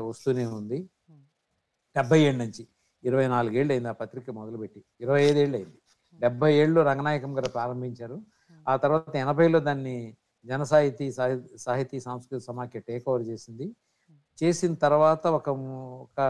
వస్తూనే 0.00 0.46
ఉంది. 0.52 0.78
డెబ్బై 1.96 2.20
ఏళ్ళ 2.20 2.38
నుంచి. 2.42 2.64
ఇరవై 3.04 3.28
నాలుగేళ్ళు 3.28 3.72
అయింది 3.72 3.88
ఆ 3.88 3.92
పత్రిక 3.92 4.30
మొదలుపెట్టి. 4.30 4.84
ఇరవై 5.00 5.22
ఐదేళ్ళు 5.22 5.56
అయింది 5.56 5.78
డెబ్బై 6.20 6.54
ఏళ్ళు 6.54 6.80
రంగనాయకం 6.80 7.38
గారు 7.38 7.48
ప్రారంభించారు. 7.48 8.20
ఆ 8.68 8.76
తర్వాత 8.76 9.16
ఎనభైలో 9.16 9.60
దాన్ని 9.60 10.16
జన 10.46 10.62
సాహితీ 10.62 11.12
సాహి- 11.12 11.56
సాహితీ 11.56 12.00
సాంస్కృతిక 12.00 12.46
సమాఖ్య 12.46 12.80
టేక్ 12.80 13.08
ఓవర్ 13.08 13.22
చేసింది. 13.22 13.76
చేసిన 14.42 14.74
తర్వాత 14.74 15.26
ఒక 15.26 15.48
ఒక 15.48 16.20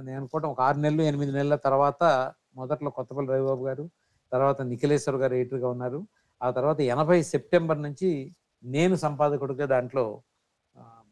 నేను 0.00 0.18
అనుకోవటం 0.18 0.48
ఒక 0.48 0.60
ఆరు 0.60 0.78
నెలలు 0.78 1.02
ఎనిమిది 1.02 1.32
నెలల 1.32 1.54
తర్వాత 1.54 2.32
మొదట్లో 2.56 2.90
కొత్తపల్లి 2.90 3.32
రవిబాబు 3.32 3.66
గారు 3.66 3.90
తర్వాత 4.32 4.62
నిఖిలేశ్వర్ 4.62 5.16
గారు 5.16 5.34
ఎడిటర్గా 5.34 5.68
ఉన్నారు. 5.68 6.06
ఆ 6.42 6.50
తర్వాత 6.50 6.80
ఎనభై 6.80 7.22
సెప్టెంబర్ 7.22 7.82
నుంచి 7.82 8.36
నేను 8.64 8.96
సంపాదకుడిగా 8.96 9.66
దాంట్లో 9.66 10.22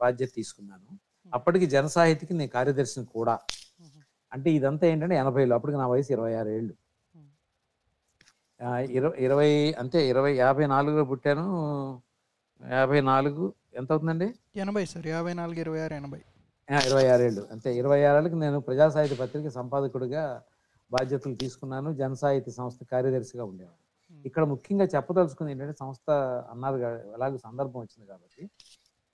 బాధ్యత 0.01 0.29
తీసుకున్నాను. 0.35 0.99
అప్పటికి 1.35 1.67
జన 1.67 1.87
సాహితీకి 1.87 2.35
నేను 2.35 2.51
కార్యదర్శిని 2.51 3.07
కూడా. 3.07 3.39
అంటే 4.33 4.49
ఇదంతా 4.59 4.85
ఏంటంటే 4.93 5.17
ఎనభైలో 5.23 5.55
అప్పటికి 5.59 5.79
నా 5.83 5.87
వయసు 5.93 6.11
ఇరవై 6.17 6.33
ఆరు 6.41 6.51
ఏళ్ళు 6.59 6.75
ఇరవై 8.97 9.17
ఇరవై 9.27 9.49
అంతే 9.83 10.01
ఇరవై 10.11 10.33
యాభై 10.43 10.67
నాలుగులో 10.73 11.05
పుట్టాను. 11.13 11.47
యాభై 12.61 13.01
నాలుగు 13.11 13.45
ఎంత 13.81 13.91
అవుతుందండి? 13.95 14.29
ఎనభై 14.65 14.85
సార్ 14.93 15.07
యాభై 15.07 15.33
నాలుగు 15.41 15.59
ఇరవై 15.65 15.81
ఆరు 15.85 15.95
ఎనభై. 16.01 16.21
ఇరవై 16.69 17.07
ఆరేళ్ళు. 17.15 17.43
అంతే 17.55 17.71
ఇరవై 17.81 18.01
ఆరేళ్ళకి 18.09 18.37
నేను 18.45 18.59
ప్రజా 18.69 18.87
సాహిత్య 18.95 19.17
పత్రిక 19.23 19.49
సంపాదకుడిగా 19.59 20.25
బాధ్యతలు 20.91 21.37
తీసుకున్నాను. 21.43 21.89
జన 22.01 22.13
సాహిత్య 22.23 22.53
సంస్థ 22.61 22.81
కార్యదర్శిగా 22.93 23.45
ఉండేవాడు 23.51 23.79
ఇక్కడ 24.25 24.45
ముఖ్యంగా 24.53 24.87
చెప్పదలుచుకుంది 24.95 25.51
ఏంటంటే 25.53 25.75
సంస్థ 25.83 26.09
అన్నారు 26.53 26.77
ఎలాగో 27.17 27.39
సందర్భం 27.47 27.79
వచ్చింది 27.85 28.07
కాబట్టి 28.13 28.43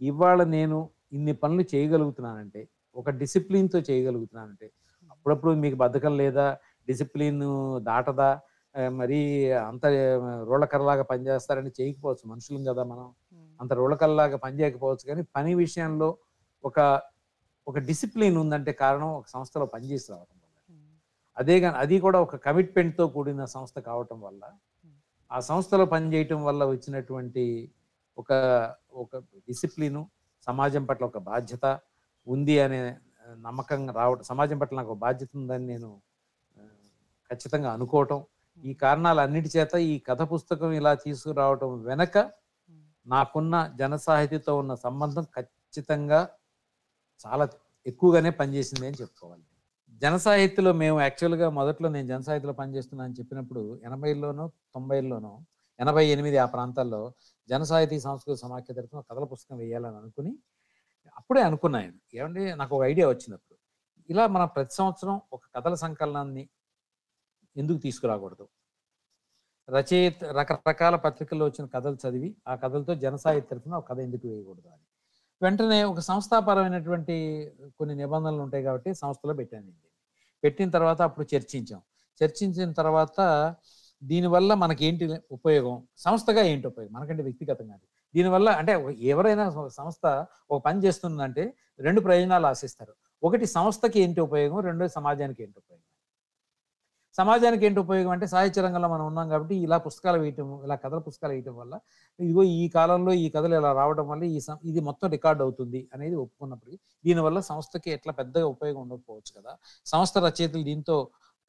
ఇవాళ 0.01 0.41
నేను 0.57 0.79
ఇన్ని 1.17 1.35
పనులు 1.43 1.65
చేయగలుగుతున్నానంటే 1.73 2.63
ఒక 2.97 3.11
డిసిప్లిన్తో 3.23 3.79
చేయగలుగుతున్నానంటే 3.89 4.67
అప్పుడప్పుడు 5.19 5.53
మీకు 5.65 5.77
బద్ధకం 5.77 6.17
లేదా 6.17 6.47
డిసిప్లిన్ 6.89 7.43
దాటదా? 7.89 8.31
మరీ 9.01 9.19
అంత 9.61 9.85
రోళ్ళకర్రలాగా 10.49 11.03
పనిచేస్తారని 11.03 11.71
చేయకపోవచ్చు 11.79 12.25
మనుషులం 12.31 12.63
కదా 12.65 12.83
మనం. 12.85 13.07
అంత 13.61 13.73
రోళ్ళకల్లాగా 13.73 14.37
పని 14.37 14.57
చేయకపోవచ్చు 14.61 15.05
కానీ 15.07 15.23
పని 15.37 15.53
విషయంలో 15.55 16.09
ఒక 16.65 16.79
ఒక 17.67 17.79
డిసిప్లిన్ 17.89 18.37
ఉందంటే 18.37 18.73
కారణం 18.73 19.11
ఒక 19.21 19.27
సంస్థలో 19.29 19.67
పనిచేసి 19.67 20.07
రావడం 20.13 20.37
వల్ల. 20.37 20.55
అదే 21.37 21.61
కానీ 21.61 21.77
అది 21.77 21.97
కూడా 22.01 22.19
ఒక 22.21 22.37
commitment 22.49 22.91
తో 22.97 23.09
కూడిన 23.09 23.45
సంస్థ 23.45 23.79
కావటం 23.79 24.21
వల్ల 24.21 24.43
ఆ 25.31 25.39
సంస్థలో 25.41 25.85
పనిచేయటం 25.85 26.45
వల్ల 26.45 26.65
వచ్చినటువంటి 26.65 27.45
ఒక 28.19 28.31
ఒక 28.93 29.17
డిసిప్లిను 29.49 30.03
సమాజం 30.47 30.85
పట్ల 30.85 31.05
ఒక 31.05 31.19
బాధ్యత 31.31 31.65
ఉంది 32.27 32.61
అనే 32.61 32.81
ఆ, 33.29 33.35
నమ్మకం 33.45 33.81
రావడం 33.97 34.25
సమాజం 34.29 34.59
పట్ల 34.61 34.77
నాకు 34.77 34.95
బాధ్యత 35.03 35.31
ఉందని 35.41 35.67
నేను 35.67 35.89
ఖచ్చితంగా 37.31 37.71
అనుకోవటం. 37.77 38.19
ఈ 38.63 38.73
కారణాలన్నిటి 38.83 39.51
చేత 39.55 39.75
ఈ 39.87 39.95
కథ 40.07 40.23
పుస్తకం 40.31 40.71
ఇలా 40.79 40.93
తీసుకురావటం 41.03 41.71
వెనక 41.85 42.15
నాకున్న 43.07 43.55
జన 43.79 43.95
సాహితీతో 44.05 44.53
ఉన్న 44.61 44.73
సంబంధం 44.85 45.25
ఖచ్చితంగా 45.37 46.21
చాలా 47.25 47.45
ఎక్కువగానే 47.87 48.31
పనిచేసింది 48.39 48.87
అని 48.89 48.99
చెప్పుకోవాలి. 49.01 49.45
జన 50.03 50.17
సాహిత్యలో 50.25 50.73
మేము 50.81 50.99
యాక్చువల్గా 51.01 51.47
మొదట్లో 51.57 51.89
నేను 51.95 52.07
జన 52.11 52.21
సాహిత్యలో 52.27 52.55
పనిచేస్తున్నా 52.59 53.03
అని 53.07 53.17
చెప్పినప్పుడు 53.19 53.63
ఎనభైలోనో 53.87 54.45
తొంభైలోనో 54.75 55.33
ఎనభై 55.79 56.05
ఎనిమిది 56.13 56.37
ఆ 56.39 56.49
ప్రాంతాల్లో 56.53 57.01
జన 57.49 57.63
సాహితీ 57.71 57.97
సంస్కృత 58.05 58.37
సమాఖ్య 58.43 58.75
తరఫున 58.79 59.01
కథల 59.09 59.25
పుస్తకం 59.33 59.57
వేయాలని 59.63 59.99
అనుకుని 60.01 60.33
అప్పుడే 61.19 61.43
అనుకున్నాను 61.43 61.93
ఏమంటే 62.15 62.55
నాకు 62.55 62.77
ఒక 62.77 62.83
ఐడియా 62.83 63.09
వచ్చినప్పుడు 63.09 63.59
ఇలా 64.11 64.27
మనం 64.27 64.47
ప్రతి 64.47 64.75
సంవత్సరం 64.75 65.21
ఒక 65.33 65.41
కథల 65.57 65.75
సంకలనాన్ని 65.75 66.49
ఎందుకు 67.57 67.79
తీసుకురాకూడదు? 67.79 68.49
రచయిత 69.71 70.25
రకరకాల 70.25 70.97
పత్రికల్లో 70.97 71.47
వచ్చిన 71.47 71.69
కథలు 71.75 71.97
చదివి 72.09 72.37
ఆ 72.49 72.55
కథలతో 72.55 72.95
జనసాయి 72.95 73.41
తరఫున 73.41 73.75
ఒక 73.75 73.89
కథ 73.89 73.99
ఎందుకు 73.99 74.29
వేయకూడదు 74.29 74.69
అని. 74.69 74.85
వెంటనే 75.43 75.83
ఒక 75.85 76.01
సంస్థాపరమైనటువంటి 76.01 77.17
కొన్ని 77.79 77.95
నిబంధనలు 77.95 78.43
ఉంటాయి 78.43 78.65
కాబట్టి 78.65 78.95
సంస్థలో 78.95 79.35
పెట్టాను 79.35 79.73
పెట్టిన 80.45 80.71
తర్వాత 80.71 81.03
అప్పుడు 81.03 81.27
చర్చించాం. 81.37 81.83
చర్చించిన 82.25 82.73
తర్వాత 82.73 83.21
దీనివల్ల 84.03 84.55
మనకి 84.55 84.87
ఏంటి 84.87 85.19
ఉపయోగం? 85.31 85.89
సంస్థగా 85.97 86.43
ఏంటి 86.43 86.67
ఉపయోగం? 86.67 86.93
మనకంటే 86.93 87.23
వ్యక్తిగతంగా 87.23 87.75
అది. 87.75 87.87
దీనివల్ల 88.19 88.49
అంటే 88.61 88.73
ఎవరైనా 89.13 89.47
సంస్థ 89.81 90.05
ఒక 90.53 90.59
పని 90.69 90.79
చేస్తుందంటే 90.87 91.45
రెండు 91.87 92.01
ప్రయోజనాలు 92.07 92.49
ఆశిస్తారు. 92.53 92.95
ఒకటి 93.23 93.47
సంస్థకి 93.59 93.99
ఏంటి 94.07 94.21
ఉపయోగం? 94.29 94.59
రెండోది 94.69 94.93
సమాజానికి 94.99 95.41
ఏంటి 95.45 95.59
ఉపయోగం? 95.63 95.85
సమాజానికి 97.19 97.65
ఏంటి 97.67 97.81
ఉపయోగం 97.85 98.11
అంటే 98.15 98.27
సాహిత్య 98.33 98.63
రంగంలో 98.65 98.89
మనం 98.93 99.05
ఉన్నాం 99.11 99.27
కాబట్టి 99.33 99.55
ఇలా 99.67 99.77
పుస్తకాలు 99.87 100.19
వేయటం 100.23 100.49
ఇలా 100.67 100.77
కథల 100.83 101.01
పుస్తకాలు 101.07 101.33
వేయటం 101.35 101.55
వల్ల 101.61 101.75
ఇదిగో 102.21 102.43
ఈ 102.59 102.65
కాలంలో 102.77 103.13
ఈ 103.23 103.25
కథలు 103.37 103.55
ఇలా 103.61 103.71
రావడం 103.79 104.07
వల్ల 104.11 104.25
ఈ 104.35 104.39
ఇది 104.71 104.81
మొత్తం 104.89 105.09
రికార్డ్ 105.17 105.41
అవుతుంది 105.47 105.81
అనేది 105.95 106.17
ఒప్పుకున్నప్పటికీ 106.25 106.79
దీనివల్ల 107.05 107.41
సంస్థకి 107.51 107.91
ఎట్లా 107.97 108.13
పెద్దగా 108.21 108.47
ఉపయోగం 108.55 108.81
ఉండకపోవచ్చు 108.85 109.33
కదా. 109.39 109.53
సంస్థ 109.93 110.19
రచయితలు 110.27 110.65
దీంతో 110.71 110.97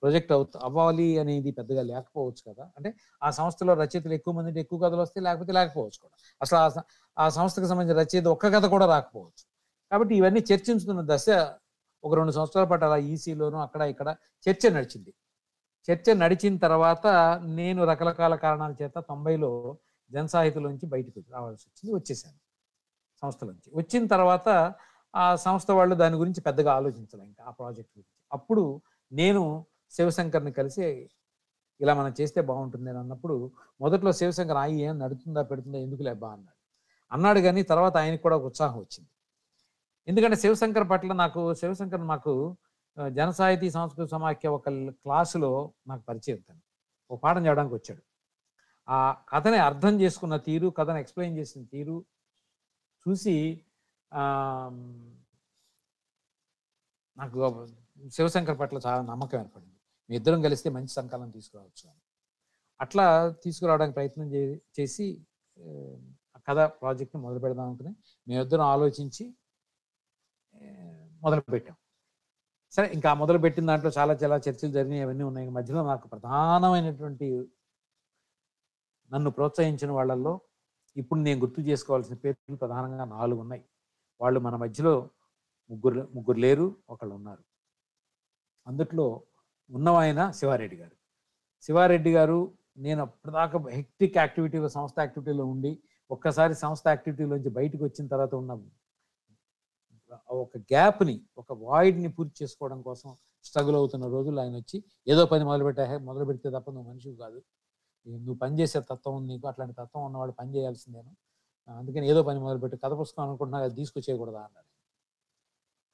ప్రొజెక్ట్ 0.03 0.31
అవుత 0.31 0.57
అవ్వాలి 0.57 1.19
అనేది 1.19 1.51
పెద్దగా 1.51 1.81
లేకపోవచ్చు 1.81 2.41
కదా. 2.49 2.63
అంటే 2.77 2.89
ఆ 3.23 3.29
సంస్థలో 3.31 3.73
రచయితలు 3.73 4.13
ఎక్కువ 4.13 4.33
మంది 4.33 4.59
ఎక్కువ 4.59 4.79
కథలు 4.79 5.01
వస్తే 5.01 5.19
లేకపోతే 5.21 5.51
లేకపోవచ్చు 5.51 5.99
కూడా. 5.99 6.15
అసలు 6.41 6.59
ఆ 6.59 6.67
ఆ 7.17 7.29
సంస్థకు 7.29 7.65
సంబంధించిన 7.65 7.99
రచయిత 8.01 8.27
ఒక్క 8.27 8.47
కథ 8.55 8.65
కూడా 8.65 8.85
రాకపోవచ్చు. 8.85 9.43
కాబట్టి 9.91 10.15
ఇవన్నీ 10.15 10.41
చర్చించుతున్న 10.51 11.01
దశ 11.13 11.27
ఒక 12.03 12.13
రెండు 12.15 12.31
సంవత్సరాల 12.31 12.67
పాటు 12.67 12.85
అలా 12.85 12.97
ఈసీలోనూ 13.11 13.57
అక్కడ 13.57 13.81
ఇక్కడ 13.81 14.09
చర్చ 14.47 14.69
నడిచింది. 14.69 15.11
చర్చ 15.87 16.13
నడిచిన 16.13 16.57
తర్వాత 16.57 17.05
నేను 17.59 17.85
రకరకాల 17.85 18.35
కారణాల 18.35 18.73
చేత 18.81 18.95
తొంభైలో 18.99 19.51
జనసాహిత్యంలోంచి 20.11 20.85
బయటకు 20.85 21.19
రావాల్సి 21.31 21.65
వచ్చింది 21.69 21.91
వచ్చేసాను 21.95 22.37
సంస్థలోంచి. 23.23 23.69
వచ్చిన 23.73 24.03
తర్వాత 24.07 24.49
ఆ 25.13 25.35
సంస్థ 25.35 25.71
వాళ్ళు 25.71 25.95
దాని 25.95 26.15
గురించి 26.15 26.41
పెద్దగా 26.41 26.71
ఆలోచించలే 26.73 27.23
ఇంకా 27.23 27.43
ఆ 27.43 27.51
ప్రాజెక్ట్ 27.51 27.91
గురించి. 27.97 28.15
అప్పుడు 28.31 28.63
నేను 29.11 29.43
శివశంకర్ని 29.91 30.51
కలిసి 30.51 30.85
ఇలా 31.79 31.93
మనం 31.93 32.13
చేస్తే 32.19 32.41
బాగుంటుంది 32.41 32.89
అని 32.89 32.99
అన్నప్పుడు 32.99 33.35
మొదట్లో 33.81 34.11
శివశంకర్ 34.11 34.57
ఆయి 34.57 34.77
ఏం 34.81 34.99
నడుతుందా 34.99 35.41
పెడుతుందా 35.43 35.77
ఎందుకు 35.77 36.03
లేబా 36.03 36.29
అన్నాడు. 36.29 36.57
అన్నాడు 37.11 37.39
కానీ 37.39 37.61
తర్వాత 37.63 37.97
ఆయనకు 37.97 38.21
కూడా 38.21 38.35
ఒక 38.35 38.43
ఉత్సాహం 38.43 38.79
వచ్చింది. 38.79 39.09
ఎందుకంటే 40.07 40.37
శివశంకర్ 40.37 40.89
పట్ల 40.89 41.13
నాకు 41.15 41.53
శివశంకర్ 41.53 42.03
మాకు 42.03 42.33
ఆ, 42.97 43.03
సంస్కృత 43.71 44.07
సమాఖ్య 44.09 44.47
ఒక 44.49 44.69
క్లాసులో 45.03 45.51
నాకు 45.87 46.03
పరిచయం 46.03 46.39
తను. 46.39 46.61
ఒక 47.09 47.19
పాఠం 47.23 47.45
చేయడానికి 47.45 47.75
వచ్చాడు. 47.75 48.01
ఆ 48.87 48.99
కథని 49.29 49.57
అర్థం 49.59 50.01
చేసుకున్న 50.01 50.37
తీరు 50.39 50.67
కథను 50.69 50.97
ఎక్స్ప్లెయిన్ 50.97 51.37
చేసిన 51.37 51.63
తీరు 51.65 51.97
చూసి 53.05 53.35
నాకు 57.17 57.39
శివశంకర్ 58.11 58.59
పట్ల 58.59 58.77
చాలా 58.85 59.01
నమ్మకం 59.01 59.39
ఏర్పడింది. 59.39 59.78
మీ 60.09 60.15
ఇద్దరం 60.15 60.41
కలిస్తే 60.41 60.69
మంచి 60.69 60.87
సంకలనం 60.87 61.29
తీసుకురావచ్చు 61.29 61.89
అని. 61.89 61.99
అట్లా 62.81 63.29
తీసుకురావడానికి 63.29 63.93
ప్రయత్నం 63.93 64.33
చే- 64.33 64.57
చేసి 64.79 65.25
ఆ, 65.59 65.95
కథ 66.47 66.57
ప్రాజెక్ట్ని 66.57 67.21
మొదలు 67.21 67.39
పెడదాం 67.39 67.67
అనుకుని 67.67 67.95
మేమిద్దరం 68.27 68.61
ఆలోచించి 68.61 69.35
మొదలు 71.21 71.41
పెట్టాం. 71.41 71.75
సరే 72.71 72.91
ఇంకా 72.93 73.13
మొదలు 73.13 73.37
పెట్టిన 73.37 73.65
దాంట్లో 73.65 73.91
చాలా 73.97 74.13
చాలా 74.13 74.35
చర్చలు 74.35 74.71
జరిగినాయి 74.71 75.01
అవన్నీ 75.01 75.23
ఉన్నాయి. 75.23 75.49
మధ్యలో 75.49 75.83
నాకు 75.83 76.07
ప్రధానమైనటువంటి 76.07 77.47
నన్ను 79.11 79.31
ప్రోత్సహించిన 79.31 79.91
వాళ్ళల్లో 79.91 80.41
ఇప్పుడు 80.97 81.19
నేను 81.19 81.39
గుర్తు 81.39 81.61
చేసుకోవాల్సిన 81.61 82.15
పేర్లు 82.15 82.55
ప్రధానంగా 82.55 83.05
నాలుగు 83.05 83.39
ఉన్నాయి. 83.39 83.65
వాళ్ళు 84.21 84.39
మన 84.39 84.55
మధ్యలో 84.55 85.09
ముగ్గురు 85.69 86.09
ముగ్గురు 86.15 86.37
లేరు 86.37 86.75
ఒకళ్ళు 86.89 87.15
ఉన్నారు. 87.15 87.43
అందుట్లో 88.67 89.23
ఉన్నవాయన 89.69 90.21
శివారెడ్డి 90.39 90.77
గారు. 90.81 90.95
శివారెడ్డి 91.65 92.11
గారు 92.17 92.39
నేను 92.85 93.01
అప్పటిదాకా 93.05 93.57
హెక్టిక్ 93.77 94.17
యాక్టివిటీలో 94.17 94.69
సంస్థ 94.77 94.95
యాక్టివిటీలో 94.99 95.45
ఉండి 95.53 95.71
ఒక్కసారి 96.11 96.53
సంస్థ 96.63 96.85
యాక్టివిటీలోంచి 96.87 97.49
బయటకు 97.57 97.83
వచ్చిన 97.87 98.05
తర్వాత 98.13 98.33
ఉన్న 98.41 98.51
ఒక 100.43 100.57
గ్యాప్ని 100.71 101.15
ఒక 101.37 101.53
వాయిడ్ని 101.65 102.09
పూర్తి 102.17 102.35
చేసుకోవడం 102.41 102.79
కోసం 102.87 103.09
స్ట్రగుల్ 103.47 103.75
అవుతున్న 103.75 104.05
రోజులు 104.15 104.39
ఆయన 104.43 104.55
వచ్చి 104.61 104.77
ఏదో 105.11 105.23
పని 105.25 105.43
మొదలు 105.49 105.63
పెట్టా 105.67 105.83
మొదలు 106.07 106.25
పెడితే 106.29 106.47
తప్ప 106.55 106.67
నువ్వు 106.75 106.87
మనిషివి 106.91 107.15
కాదు. 107.15 107.39
నువ్వు 108.07 108.37
పనిచేసే 108.43 108.79
తత్వం 108.91 109.13
ఉంది 109.15 109.27
నీకు 109.33 109.47
అట్లాంటి 109.47 109.75
తత్వం 109.81 110.01
ఉన్నవాడు 110.05 110.33
పని 110.39 110.49
చేయాల్సిందేను 110.55 111.11
అందుకని 111.69 112.05
ఏదో 112.11 112.21
పని 112.23 112.39
మొదలుపెట్టి 112.39 112.77
కథ 112.83 112.93
పుస్తకం 113.01 113.23
అనుకుంటున్నా 113.27 113.59
అది 113.65 113.75
తీసుకొచ్చేయకూడదా 113.75 114.41
అన్నాడు. 114.47 114.69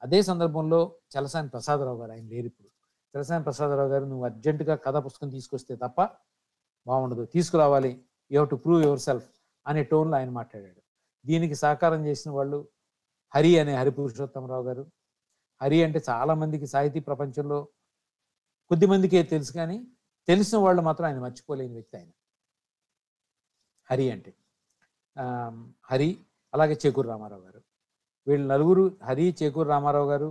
అదే 0.03 0.19
సందర్భంలో 0.21 0.79
చలసాని 1.13 1.49
ప్రసాదరావు 1.49 1.99
గారు 2.01 2.11
ఆయన 2.11 2.25
లేరు 2.33 2.47
ఇప్పుడు. 2.51 2.69
తెలసాని 3.15 3.43
ప్రసాదరావు 3.43 3.89
గారు 3.89 4.05
నువ్వు 4.05 4.25
అర్జెంటుగా 4.25 4.75
కథ 4.75 4.95
పుస్తకం 4.95 5.29
తీసుకొస్తే 5.29 5.75
తప్ప 5.75 6.01
బాగుండదు. 6.87 7.25
తీసుకురావాలి. 7.25 7.91
You 8.31 8.39
have 8.39 8.49
to 8.49 8.55
prove 8.55 8.83
yourself 8.99 9.29
అనే 9.67 9.83
టోన్లో 9.83 10.17
ఆయన 10.17 10.29
మాట్లాడాడు. 10.29 10.81
దీనికి 11.25 11.55
సహకారం 11.55 12.05
చేసిన 12.05 12.31
వాళ్ళు 12.31 12.67
హరి 13.35 13.59
అనే 13.59 13.75
హరి 13.75 13.91
పురుషోత్తమరావు 13.91 14.63
గారు. 14.63 14.83
హరి 15.61 15.83
అంటే 15.83 16.01
చాలామందికి 16.09 16.67
సాహితీ 16.67 16.99
ప్రపంచంలో 16.99 17.67
కొద్దిమందికే 18.69 19.23
తెలుసు 19.23 19.53
కానీ 19.53 19.77
తెలిసిన 20.27 20.57
వాళ్ళు 20.57 20.81
మాత్రం 20.81 21.07
ఆయన 21.07 21.19
మర్చిపోలేని 21.19 21.73
వ్యక్తి 21.73 21.97
ఆయన. 21.97 22.11
హరి 23.91 24.11
అంటే. 24.11 24.33
హరి 25.91 26.09
అలాగే 26.53 26.77
చేకూరు 26.85 27.07
రామారావు 27.07 27.41
గారు. 27.41 27.61
వీళ్ళు 28.27 28.47
నలుగురు 28.47 28.97
హరి 29.03 29.35
చేకూరు 29.43 29.69
రామారావు 29.69 30.09
గారు 30.11 30.29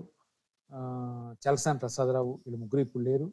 చలసాని 1.42 1.78
ప్రసాదరావు 1.78 2.32
వీళ్ళు 2.44 2.58
ముగ్గురు 2.62 2.82
ఇప్పుడు 2.86 3.04
లేరు. 3.08 3.26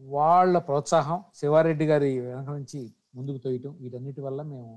వాళ్ళ 0.00 0.56
ప్రోత్సాహం 0.68 1.18
శివారెడ్డి 1.40 1.86
గారి 1.90 2.10
వెనక 2.26 2.48
నుంచి 2.58 2.80
ముందుకు 3.16 3.38
తోయటం 3.44 3.72
వీటన్నిటి 3.82 4.20
వల్ల 4.26 4.40
మేము 4.52 4.70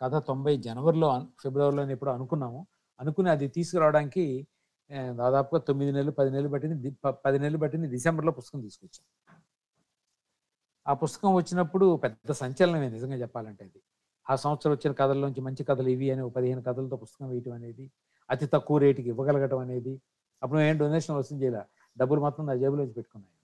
కథ 0.00 0.14
తొంభై 0.28 0.54
జనవరిలో 0.66 1.10
ఫిబ్రవరిలో 1.42 1.82
ఎప్పుడో 1.96 2.12
అనుకున్నాము. 2.18 2.60
అనుకుని 3.00 3.30
అది 3.34 3.46
తీసుకురావడానికి 3.56 4.24
దాదాపుగా 5.20 5.60
తొమ్మిది 5.68 5.90
నెలలు 5.96 6.12
పది 6.18 6.30
నెలలు 6.34 6.50
పట్టింది 6.54 6.90
పది 7.26 7.38
నెలలు 7.42 7.58
పట్టింది 7.62 7.88
డిసెంబర్లో 7.94 8.32
పుస్తకం 8.38 8.60
తీసుకొచ్చాం. 8.66 9.04
ఆ 10.86 10.92
పుస్తకం 11.02 11.30
వచ్చినప్పుడు 11.40 11.86
పెద్ద 12.04 12.32
సంచలనమే 12.42 12.88
నిజంగా 12.96 13.16
చెప్పాలంటే 13.24 13.62
అది. 13.68 13.80
ఆ 14.26 14.34
సంవత్సరం 14.44 14.72
వచ్చిన 14.76 14.92
కథల్లోంచి 15.00 15.42
మంచి 15.48 15.62
కథలు 15.70 15.90
ఇవి 15.96 16.08
అని 16.14 16.22
ఒక 16.26 16.32
పదిహేను 16.38 16.62
కథలతో 16.68 16.96
పుస్తకం 17.04 17.26
వేయటం 17.32 17.52
అనేది 17.58 17.84
అతి 18.30 18.46
తక్కువ 18.46 18.78
రేటుకి 18.78 19.08
ఇవ్వగలగటం 19.08 19.58
అనేది 19.58 20.00
అప్పుడు 20.42 20.60
ఏం 20.60 20.78
డొనేషన్ 20.78 21.16
వస్తుంది 21.16 21.42
చేయాల. 21.44 21.62
డబ్బులు 21.98 22.20
మాత్రం 22.20 22.46
నా 22.46 22.54
జేబులోంచి 22.54 22.92
పెట్టుకున్నాను 22.92 23.36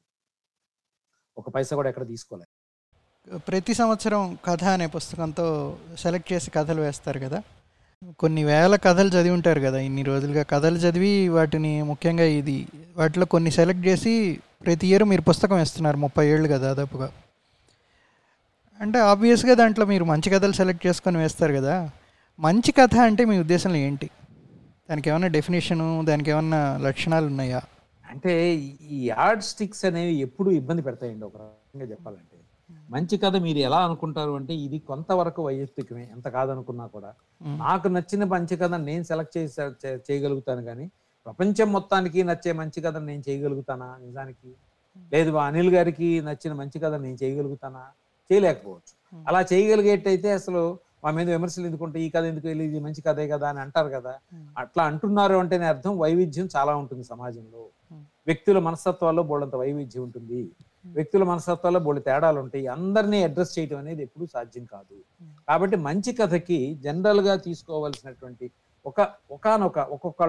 ఒక 1.38 1.48
పైసా 1.48 1.76
కూడా 1.76 1.88
ఎక్కడ 1.88 2.08
తీసుకోలేదు 2.08 2.52
ప్రతి 3.38 3.74
సంవత్సరం 3.74 4.38
కథ 4.44 4.64
అనే 4.64 4.86
పుస్తకంతో 4.86 5.46
సెలెక్ట్ 5.98 6.32
చేసి 6.32 6.50
కథలు 6.50 6.80
వేస్తారు 6.80 7.20
కదా. 7.20 7.42
కొన్ని 8.18 8.44
వేల 8.44 8.76
కథలు 8.76 9.08
చదివి 9.08 9.30
ఉంటారు 9.30 9.60
కదా. 9.60 9.78
ఇన్ని 9.78 10.02
రోజులుగా 10.02 10.42
కథలు 10.42 10.76
చదివి 10.76 11.28
వాటిని 11.28 11.82
ముఖ్యంగా 11.82 12.24
ఇది 12.24 12.68
వాటిలో 12.96 13.26
కొన్ని 13.26 13.50
సెలెక్ట్ 13.50 13.86
చేసి 13.86 14.40
ప్రతి 14.66 14.86
ఇయర్ 14.86 15.04
మీరు 15.04 15.22
పుస్తకం 15.22 15.56
వేస్తున్నారు 15.56 15.96
ముప్పై 15.96 16.26
ఏళ్ళుగా 16.28 16.58
దాదాపుగా. 16.58 17.12
అంటే 18.80 18.98
ఆబ్వియస్గా 18.98 19.54
దాంట్లో 19.54 19.86
మీరు 19.86 20.04
మంచి 20.04 20.30
కథలు 20.30 20.52
సెలెక్ట్ 20.52 20.86
చేసుకొని 20.86 21.18
వేస్తారు 21.18 21.54
కదా. 21.54 21.90
మంచి 22.40 22.72
కథ 22.72 22.96
అంటే 22.96 23.24
మీ 23.24 23.38
ఉద్దేశంలో 23.38 23.76
ఏంటి? 23.76 24.10
దానికి 24.90 25.10
ఏమైనా 25.10 25.26
డెఫినేషను 25.26 25.86
దానికి 26.04 26.30
ఏమన్నా 26.30 26.60
లక్షణాలు 26.76 27.26
ఉన్నాయా 27.26 27.60
అంటే 28.04 28.32
ఈ 28.96 28.98
యార్డ్ 29.08 29.42
స్టిక్స్ 29.42 29.84
అనేవి 29.84 30.14
ఎప్పుడు 30.16 30.50
ఇబ్బంది 30.50 30.82
పెడతాయండి 30.82 31.24
ఒక 31.24 31.36
రకంగా 31.36 31.86
చెప్పాలంటే. 31.90 32.36
మంచి 32.90 33.16
కథ 33.18 33.36
మీరు 33.36 33.58
ఎలా 33.58 33.78
అనుకుంటారు 33.84 34.32
అంటే 34.36 34.54
ఇది 34.54 34.78
కొంతవరకు 34.78 35.40
వైయక్తికమే 35.46 36.04
ఎంత 36.12 36.28
కాదనుకున్నా 36.28 36.86
కూడా. 36.86 37.10
నాకు 37.42 37.88
నచ్చిన 37.88 38.24
మంచి 38.24 38.56
కథ 38.56 38.74
నేను 38.74 39.04
సెలెక్ట్ 39.04 39.38
చేసి 39.38 39.60
చేయగలుగుతాను 40.06 40.62
కానీ 40.62 40.86
ప్రపంచం 41.26 41.72
మొత్తానికి 41.72 42.22
నచ్చే 42.24 42.52
మంచి 42.52 42.80
కథ 42.80 42.96
నేను 42.96 43.22
చేయగలుగుతానా 43.28 43.88
నిజానికి? 44.06 44.50
లేదు 45.12 45.30
అనిల్ 45.30 45.70
గారికి 45.74 46.08
నచ్చిన 46.20 46.52
మంచి 46.52 46.78
కథ 46.78 46.94
నేను 46.94 47.18
చేయగలుగుతానా? 47.22 47.84
చేయలేకపోవచ్చు. 48.30 48.94
అలా 49.28 49.40
చేయగలిగేటైతే 49.52 50.30
అసలు 50.32 50.62
మా 51.04 51.10
మీద 51.16 51.28
విమర్శలు 51.30 51.66
ఎందుకుంటే 51.68 51.98
ఈ 52.04 52.08
కథ 52.10 52.24
ఎందుకు 52.24 52.46
వెళ్ళి 52.50 52.64
ఇది 52.68 52.78
మంచి 52.86 53.00
కథే 53.06 53.24
కదా 53.28 53.46
అని 53.52 53.60
అంటారు 53.64 53.90
కదా. 53.96 54.12
అట్లా 54.62 54.82
అంటున్నారు 54.90 55.34
అంటేనే 55.42 55.66
అర్థం 55.74 55.92
వైవిధ్యం 56.04 56.46
చాలా 56.56 56.72
ఉంటుంది 56.82 57.04
సమాజంలో. 57.12 57.62
వ్యక్తుల 58.28 58.58
మనస్తత్వాల్లో 58.58 59.22
బోళ్ళంత 59.22 59.56
వైవిధ్యం 59.56 60.02
ఉంటుంది. 60.02 60.40
వ్యక్తుల 60.96 61.24
మనస్తత్వాల్లో 61.24 61.80
బోళ్ళ 61.80 62.00
తేడాలు 62.00 62.38
ఉంటాయి. 62.44 62.64
అందరినీ 62.76 63.18
అడ్రస్ 63.28 63.52
చేయడం 63.58 63.78
అనేది 63.82 64.02
ఎప్పుడూ 64.06 64.26
సాధ్యం 64.34 64.64
కాదు. 64.74 64.96
కాబట్టి 65.48 65.76
మంచి 65.88 66.12
కథకి 66.12 66.58
జనరల్గా 66.86 67.36
తీసుకోవాల్సినటువంటి 67.46 68.48
ఒక 68.86 69.00
ఒకనొక 69.36 69.78
ఒక్కొక్క 69.96 70.22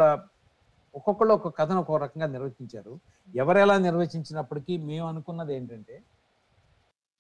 ఒక్కొక్కళ్ళు 0.95 1.33
ఒక 1.33 1.49
కథను 1.59 1.79
ఒక్కొక్క 1.79 2.03
రకంగా 2.03 2.27
నిర్వచించారు. 2.35 2.93
ఎవరెలా 3.35 3.75
నిర్వచించినప్పటికీ 3.87 4.73
మేము 4.89 5.07
అనుకున్నది 5.07 5.53
ఏంటంటే 5.55 5.95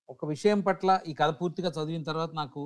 ఒక 0.09 0.25
విషయం 0.25 0.59
పట్ల 0.67 0.89
ఈ 1.07 1.13
కథ 1.13 1.31
పూర్తిగా 1.41 1.69
చదివిన 1.77 2.03
తర్వాత 2.03 2.31
నాకు 2.35 2.61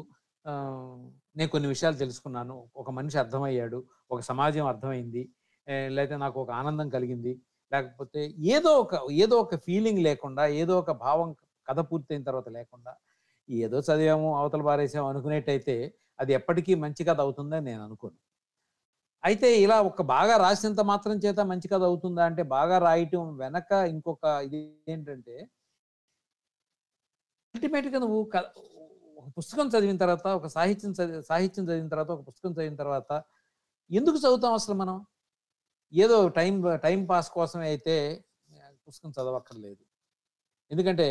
నేను 1.37 1.49
కొన్ని 1.53 1.67
విషయాలు 1.73 1.97
తెలుసుకున్నాను. 2.03 2.55
ఒక 2.81 2.89
మనిషి 2.97 3.17
అర్థమయ్యాడు 3.23 3.79
ఒక 4.13 4.19
సమాజం 4.29 4.65
అర్థమైంది 4.71 5.23
లేకపోతే 5.95 6.17
నాకు 6.23 6.37
ఒక 6.43 6.51
ఆనందం 6.61 6.87
కలిగింది. 6.95 7.33
లేకపోతే 7.71 8.21
ఏదో 8.55 8.71
ఒక 8.83 8.95
ఏదో 9.23 9.35
ఒక 9.43 9.55
ఫీలింగ్ 9.65 10.01
లేకుండా 10.07 10.43
ఏదో 10.61 10.73
ఒక 10.83 10.91
భావం 11.05 11.29
కథ 11.67 11.79
పూర్తయిన 11.89 12.23
తర్వాత 12.29 12.49
లేకుండా 12.57 12.93
ఏదో 13.49 13.77
చదివాము 13.89 14.29
అవతల 14.39 14.61
పారేసాము 14.69 15.07
అనుకునేట్టయితే 15.11 15.75
అది 16.19 16.31
ఎప్పటికీ 16.39 16.73
మంచి 16.83 17.03
కథ 17.09 17.19
అవుతుందని 17.25 17.65
నేను 17.69 17.81
అనుకోను. 17.87 18.17
అయితే 19.23 19.47
ఇలా 19.63 19.77
ఒక 19.89 20.01
బాగా 20.15 20.35
రాసినంత 20.43 20.81
మాత్రం 20.91 21.15
చేత 21.25 21.39
మంచి 21.51 21.67
కథ 21.73 21.83
అవుతుందా 21.91 22.23
అంటే 22.29 22.43
బాగా 22.55 22.77
రాయటం 22.87 23.25
వెనక 23.43 23.71
ఇంకొక 23.93 24.25
ఇది 24.47 24.59
ఏంటంటే 24.93 25.35
అల్టిమేట్గా 27.55 27.99
నువ్వు 28.03 28.19
ఒక 29.21 29.29
పుస్తకం 29.37 29.67
చదివిన 29.73 29.97
తర్వాత 30.03 30.27
ఒక 30.39 30.47
సాహిత్యం 30.55 30.91
చదివి 30.97 31.19
సాహిత్యం 31.29 31.63
చదివిన 31.69 31.89
తర్వాత 31.93 32.11
ఒక 32.15 32.21
పుస్తకం 32.27 32.51
చదివిన 32.57 32.75
తర్వాత 32.75 33.11
ఎందుకు 33.91 34.17
చదువుతాం 34.23 34.53
అసలు 34.59 34.75
మనం? 34.81 34.97
ఏదో 35.93 36.17
టైం 36.37 36.53
టైం 36.85 36.99
పాస్ 37.09 37.29
కోసమే 37.37 37.65
అయితే 37.71 37.95
పుస్తకం 38.87 39.11
చదవక్కర్లేదు. 39.17 39.81
ఎందుకంటే 40.71 41.07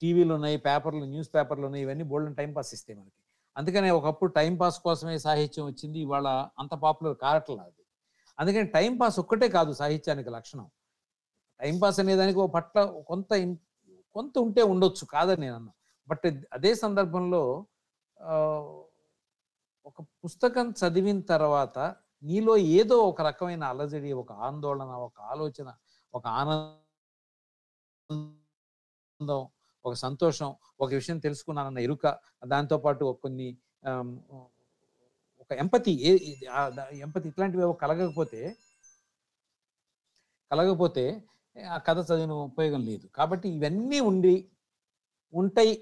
టీవీలు 0.00 0.32
ఉన్నాయి 0.34 0.56
పేపర్లు 0.66 1.04
న్యూస్ 1.12 1.30
పేపర్లు 1.34 1.64
ఉన్నాయి 1.68 1.82
ఇవన్నీ 1.86 2.04
బోల్డెన్ 2.12 2.36
టైం 2.40 2.50
పాస్ 2.56 2.70
ఇస్తాయి 2.76 2.96
మనకి. 3.00 3.18
అందుకనే 3.56 3.88
ఒకప్పుడు 3.98 4.30
టైం 4.38 4.52
పాస్ 4.60 4.78
కోసమే 4.86 5.16
సాహిత్యం 5.26 5.64
వచ్చింది 5.66 5.98
ఇవాళ 6.06 6.28
అంత 6.60 6.74
పాపులర్ 6.84 7.16
కావట్లేదు 7.24 7.62
అది. 7.68 7.82
అందుకని 8.38 8.68
టైం 8.76 8.92
పాస్ 9.00 9.18
ఒక్కటే 9.22 9.48
కాదు 9.56 9.72
సాహిత్యానికి 9.82 10.30
లక్షణం. 10.36 10.66
టైం 11.60 11.76
పాస్ 11.82 11.98
అనేదానికి 12.02 12.40
ఒక 12.44 12.50
పట్ల 12.56 12.84
కొంత 13.10 13.30
కొంత 14.16 14.34
ఉంటే 14.38 14.62
ఉండొచ్చు 14.72 15.04
కాదని 15.14 15.40
నేను 15.40 15.56
అన్నా. 15.58 15.72
బట్ 16.08 16.26
అదే 16.52 16.72
సందర్భంలో 16.76 17.42
ఆ, 18.20 18.34
ఒక 19.86 19.98
పుస్తకం 20.20 20.66
చదివిన 20.80 21.20
తర్వాత 21.30 21.76
నీలో 22.22 22.52
ఏదో 22.72 22.96
ఒక 23.06 23.20
రకమైన 23.28 23.62
అలజడి 23.70 24.10
ఒక 24.20 24.32
ఆందోళన 24.42 24.92
ఒక 25.06 25.16
ఆలోచన 25.30 25.68
ఒక 26.14 26.24
ఆనందం 26.40 26.78
ఒక 29.84 29.94
సంతోషం 30.02 30.50
ఒక 30.80 30.90
విషయం 30.92 31.18
తెలుసుకున్నానన్న 31.18 31.80
ఎరుక 31.80 32.06
దాంతోపాటు 32.46 33.04
కొన్ని 33.22 33.48
ఒక 35.42 35.56
ఎంపతి 35.58 35.92
ఏ 36.02 36.12
ఎంపతి 37.00 37.26
ఇట్లాంటివి 37.28 37.62
ఏవో 37.62 37.74
కలగకపోతే 37.82 38.40
కలగకపోతే 40.50 41.04
ఆ 41.56 41.78
కథ 41.78 41.98
చదివిన 42.08 42.32
ఉపయోగం 42.46 42.82
లేదు. 42.86 43.06
కాబట్టి 43.10 43.46
ఇవన్నీ 43.56 43.98
ఉండి 44.02 44.34
ఉంటాయి 45.34 45.72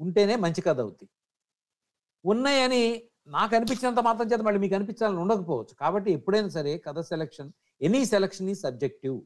ఉంటేనే 0.00 0.36
మంచి 0.36 0.60
కథ 0.60 0.78
అవుతాయి 0.80 1.08
ఉన్నాయని 2.24 2.82
నాకు 3.28 3.56
అనిపించినంత 3.56 3.98
మాత్రం 3.98 4.26
చేత 4.26 4.40
మళ్ళీ 4.40 4.60
మీకు 4.60 4.74
అనిపించాలని 4.74 5.20
ఉండకపోవచ్చు. 5.20 5.74
కాబట్టి 5.74 6.10
ఎప్పుడైనా 6.12 6.48
సరే 6.48 6.78
కథ 6.78 7.00
సెలక్షన్ 7.00 7.50
ఎనీ 7.80 8.04
సెలక్షన్ 8.04 8.50
ఈ 8.50 8.54
సబ్జెక్టివ్. 8.54 9.18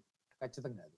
ఖచ్చితంగా 0.43 0.83
అది. 0.83 0.97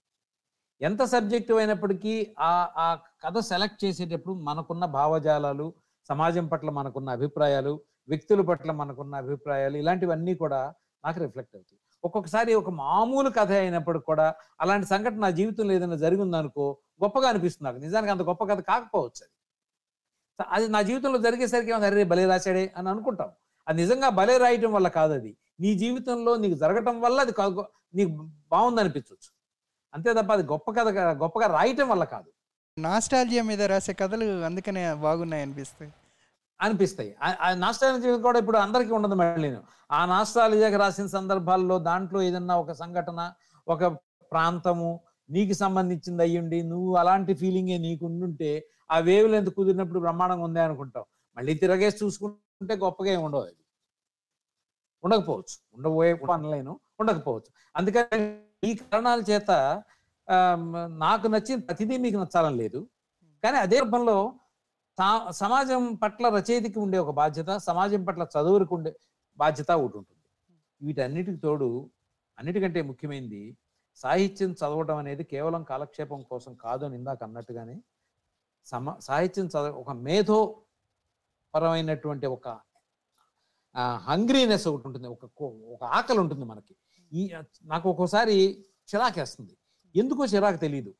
ఎంత 0.81 1.01
సబ్జెక్టివ్ 1.03 1.57
అయినప్పటికీ 1.57 2.13
ఆ 2.39 2.51
ఆ 2.77 2.87
కథ 3.23 3.37
సెలెక్ట్ 3.39 3.85
చేసేటప్పుడు 3.85 4.35
మనకున్న 4.49 4.85
భావజాలాలు 4.85 5.67
సమాజం 6.09 6.47
పట్ల 6.47 6.69
మనకున్న 6.69 7.09
అభిప్రాయాలు 7.09 7.73
వ్యక్తుల 8.07 8.41
పట్ల 8.41 8.71
మనకున్న 8.71 9.15
అభిప్రాయాలు 9.15 9.77
ఇలాంటివన్నీ 9.77 10.35
కూడా 10.35 10.61
నాకు 11.05 11.19
రిఫ్లెక్ట్ 11.19 11.55
అవుతాయి. 11.55 11.79
ఒక్కొక్కసారి 12.03 12.51
ఒక 12.53 12.69
మామూలు 12.69 13.29
కథ 13.29 13.51
అయినప్పటికి 13.51 14.05
కూడా 14.05 14.33
అలాంటి 14.61 14.87
సంఘటన 14.87 15.19
నా 15.19 15.29
జీవితంలో 15.29 15.73
ఏదైనా 15.73 15.95
జరిగిందనుకో 15.95 16.65
గొప్పగా 17.03 17.27
అనిపిస్తుంది 17.29 17.67
నాకు. 17.67 17.79
నిజానికి 17.85 18.11
అంత 18.11 18.21
గొప్ప 18.21 18.43
కథ 18.43 18.59
కాకపోవచ్చు 18.59 19.21
అది. 19.25 19.33
అది 20.49 20.67
నా 20.67 20.81
జీవితంలో 20.81 21.17
జరిగేసరికి 21.17 21.71
ఏమన్నా 21.71 21.87
అరే 21.87 22.03
భలే 22.03 22.25
రాశాడే 22.25 22.73
అని 22.77 22.89
అనుకుంటాం. 22.89 23.29
అది 23.67 23.81
నిజంగా 23.81 24.09
భలే 24.09 24.37
రాయటం 24.37 24.73
వల్ల 24.73 24.87
కాదు 24.87 25.13
అది. 25.13 25.37
నీ 25.59 25.73
జీవితంలో 25.77 26.35
నీకు 26.35 26.57
జరగటం 26.57 27.01
వల్ల 27.01 27.19
అది 27.19 27.31
కా- 27.31 27.63
నీకు 27.95 28.09
బాగుంది 28.51 28.81
అనిపించవచ్చు 28.81 29.33
అంతే 29.93 30.13
తప్ప 30.13 30.33
అది 30.33 30.43
గొప్ప 30.43 30.71
కథ 30.71 30.87
గొప్పగా 30.97 31.47
రాయటం 31.47 31.89
వల్ల 31.89 32.03
కాదు. 32.03 32.31
నాస్టాలజియా 32.77 33.43
మీద 33.43 33.61
రాసే 33.61 33.93
కథలు 33.93 34.41
అందుకనే 34.41 34.93
బాగున్నాయి 34.93 35.43
అనిపిస్తాయి. 35.43 35.93
అనిపిస్తాయి. 36.61 37.15
నాస్టాలజీ 37.55 38.17
కూడా 38.21 38.39
ఇప్పుడు 38.39 38.57
అందరికీ 38.57 38.91
ఉండదు 38.91 39.15
మళ్ళీ. 39.15 39.57
ఆ 39.91 40.05
నాస్టాలజీకి 40.05 40.75
రాసిన 40.75 41.07
సందర్భాల్లో 41.07 41.79
దాంట్లో 41.79 42.21
ఏదన్నా 42.21 42.57
ఒక 42.57 42.71
సంఘటన 42.71 43.33
ఒక 43.67 43.85
ప్రాంతము 44.31 44.99
నీకు 45.29 45.53
సంబంధించింది 45.53 46.23
అయ్యుండి 46.23 46.63
నువ్వు 46.63 46.95
అలాంటి 46.95 47.33
ఫీలింగే 47.33 47.77
నీకు 47.77 48.05
ఉండుంటే 48.05 48.67
ఆ 48.91 48.97
వేవ్ 49.07 49.27
లెంత్ 49.33 49.51
కుదిరినప్పుడు 49.57 49.99
బ్రహ్మాండంగా 50.05 50.45
ఉంది 50.47 50.61
అనుకుంటాం 50.67 51.05
మళ్ళీ 51.37 51.53
తిరగేసి 51.63 51.97
చూసుకుంటే 52.03 52.75
గొప్పగా 52.83 53.09
ఏమి 53.15 53.23
ఉండవు 53.27 53.43
అది 53.49 53.57
ఉండకపోవచ్చు. 55.03 55.55
ఉండబోయే 55.75 56.11
అనలేను 56.35 56.73
ఉండకపోవచ్చు. 57.01 57.49
అందుకని 57.75 58.25
ఈ 58.69 58.71
కారణాల 58.81 59.21
చేత 59.31 59.51
నాకు 61.03 61.27
నచ్చిన 61.33 61.59
ప్రతిదీ 61.67 61.95
మీకు 62.03 62.17
నచ్చాలని 62.21 62.57
లేదు. 62.63 62.79
కానీ 63.43 63.57
అదే 63.65 63.77
రూపంలో 63.85 64.17
సమాజం 65.41 65.83
పట్ల 66.01 66.25
రచయితకి 66.35 66.77
ఉండే 66.83 66.97
ఒక 67.03 67.11
బాధ్యత 67.21 67.51
సమాజం 67.67 68.01
పట్ల 68.07 68.23
చదువురికి 68.35 68.73
ఉండే 68.77 68.91
బాధ్యత 69.37 69.71
ఒకటి 69.81 69.97
ఉంటుంది. 70.01 70.21
వీటన్నిటికి 70.81 71.39
తోడు 71.45 71.69
అన్నిటికంటే 72.37 72.79
ముఖ్యమైనది 72.89 73.43
సాహిత్యం 73.99 74.51
చదవడం 74.59 74.97
అనేది 75.03 75.23
కేవలం 75.33 75.61
కాలక్షేపం 75.71 76.19
కోసం 76.31 76.51
కాదు 76.65 76.83
అని 76.87 76.95
ఇందాక 76.99 77.19
అన్నట్టుగానే 77.27 77.75
సమ 78.65 78.95
సాహిత్యం 78.99 79.45
చదవ 79.45 79.73
ఒక 79.81 79.91
మేధో 80.07 80.39
పరమైనటువంటి 81.53 82.27
ఒక 82.35 82.47
హంగ్రీనెస్ 84.09 84.65
ఒకటి 84.67 84.87
ఉంటుంది 84.87 85.07
ఒక 85.07 85.25
ఒక 85.73 85.83
ఆకలి 85.97 86.19
ఉంటుంది 86.19 86.45
మనకి. 86.45 86.73
ఈ 87.11 87.21
నాకు 87.63 87.85
ఒక్కోసారి 87.89 88.35
చిరాకేస్తుంది. 88.89 89.53
ఎందుకో 89.95 90.23
చిరాకు 90.25 90.57
తెలియదు 90.57 90.91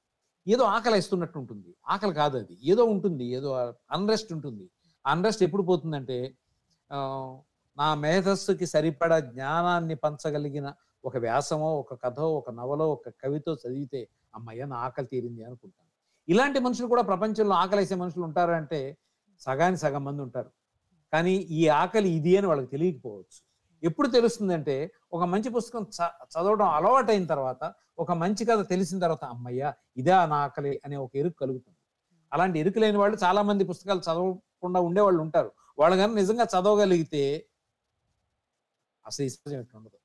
ఏదో 0.48 0.64
ఆకలి 0.76 0.96
వేస్తున్నట్టు 0.96 1.38
ఉంటుంది 1.40 1.72
ఆకలి 1.88 2.14
కాదు 2.14 2.36
అది. 2.38 2.56
ఏదో 2.72 2.84
ఉంటుంది 2.94 3.26
ఏదో 3.38 3.50
అన్రెస్ట్ 3.92 4.32
ఉంటుంది. 4.34 4.66
అన్రెస్ట్ 5.06 5.44
ఎప్పుడు 5.44 5.64
పోతుందంటే 5.64 6.18
నా 7.78 7.90
మేధస్సుకి 7.96 8.66
సరిపడా 8.66 9.18
జ్ఞానాన్ని 9.20 9.96
పంచగలిగిన 9.96 10.68
ఒక 11.06 11.18
వ్యాసమో 11.18 11.70
ఒక 11.80 11.94
కథో 12.04 12.26
ఒక 12.40 12.50
నవలో 12.50 12.88
ఒక 12.92 13.10
కవితో 13.22 13.54
చదివితే 13.54 14.02
అమ్మయ్య 14.36 14.66
నా 14.66 14.78
ఆకలి 14.88 15.08
తీరింది 15.08 15.44
అనుకుంటాను. 15.44 15.91
ఇలాంటి 16.30 16.60
మనుషులు 16.60 16.88
కూడా 16.88 17.02
ప్రపంచంలో 17.02 17.56
ఆకలేసే 17.56 17.96
మనుషులు 17.96 18.24
ఉంటారు 18.24 18.52
అంటే 18.52 18.98
సగానికి 19.40 19.82
సగం 19.82 20.04
మంది 20.04 20.22
ఉంటారు. 20.22 20.52
కానీ 21.14 21.32
ఈ 21.32 21.68
ఆకలి 21.68 22.10
ఇది 22.10 22.38
అని 22.38 22.48
వాళ్ళకి 22.48 22.68
తెలియకపోవచ్చు. 22.68 23.52
ఎప్పుడు 23.84 24.08
తెలుస్తుందంటే 24.08 24.92
ఒక 25.14 25.24
మంచి 25.24 25.50
పుస్తకం 25.50 25.88
చ- 26.04 26.26
చదవడం 26.26 26.68
అలవాటైన 26.68 27.26
తర్వాత 27.26 27.74
ఒక 28.00 28.12
మంచి 28.12 28.46
కథ 28.46 28.70
తెలిసిన 28.70 29.00
తర్వాత 29.00 29.26
అమ్మయ్య 29.26 29.74
ఇదే 29.98 30.12
నా 30.12 30.36
ఆకలి 30.36 30.82
అనే 30.86 30.96
ఒక 30.96 31.12
ఎరుకు 31.16 31.36
కలుగుతుంది. 31.36 31.78
అలాంటి 32.34 32.60
ఎరుకు 32.60 32.80
లేని 32.80 32.98
వాళ్ళు 32.98 33.18
చాలా 33.24 33.42
మంది 33.42 33.64
పుస్తకాలు 33.64 34.00
చదవకుండా 34.00 34.80
ఉండే 34.80 35.02
వాళ్ళు 35.02 35.22
ఉంటారు. 35.22 35.52
వాళ్ళు 35.80 35.98
కానీ 35.98 36.14
నిజంగా 36.14 36.44
చదవగలిగితే 36.44 37.48
అసలు 39.06 39.26
ఈ 39.26 39.30
సమాజం 39.30 39.60
ఎట్లా 39.60 39.78
ఉండదు. 39.78 39.98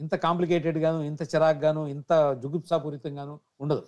ఇంత 0.00 0.14
కాంప్లికేటెడ్ 0.14 0.78
గాను 0.78 1.02
ఇంత 1.02 1.22
చిరాక్ 1.22 1.64
గాను 1.64 1.86
ఇంత 1.86 2.40
జుగుప్సాపూరితంగాను 2.42 3.40
ఉండదు. 3.60 3.86